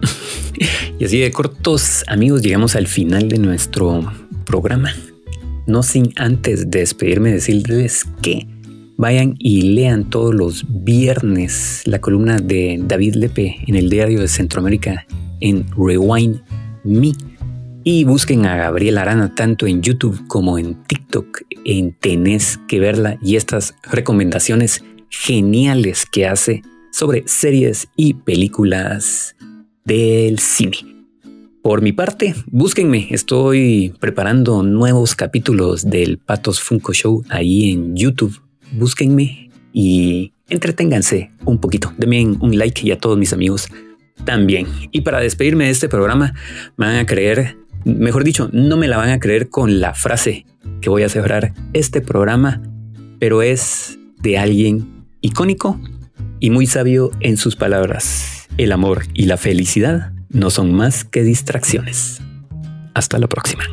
[1.00, 4.12] y así de cortos, amigos, llegamos al final de nuestro
[4.46, 4.92] programa.
[5.68, 8.48] No sin antes despedirme decirles que
[8.98, 14.28] vayan y lean todos los viernes la columna de David Lepe en el diario de
[14.28, 15.06] Centroamérica
[15.42, 16.42] en Rewind
[16.84, 17.14] Me.
[17.84, 21.42] Y busquen a Gabriel Arana tanto en YouTube como en TikTok.
[21.66, 26.62] En Tenés que verla y estas recomendaciones geniales que hace
[26.92, 29.36] sobre series y películas
[29.84, 30.95] del cine.
[31.66, 38.40] Por mi parte, búsquenme, estoy preparando nuevos capítulos del Patos Funko Show ahí en YouTube.
[38.74, 41.92] Búsquenme y entreténganse un poquito.
[41.98, 43.68] Denme un like y a todos mis amigos
[44.26, 44.68] también.
[44.92, 46.36] Y para despedirme de este programa,
[46.78, 50.46] me van a creer, mejor dicho, no me la van a creer con la frase
[50.82, 52.62] que voy a cerrar este programa,
[53.18, 55.82] pero es de alguien icónico
[56.40, 58.48] y muy sabio en sus palabras.
[58.60, 62.20] El amor y la felicidad no son más que distracciones.
[62.94, 63.64] Hasta la próxima.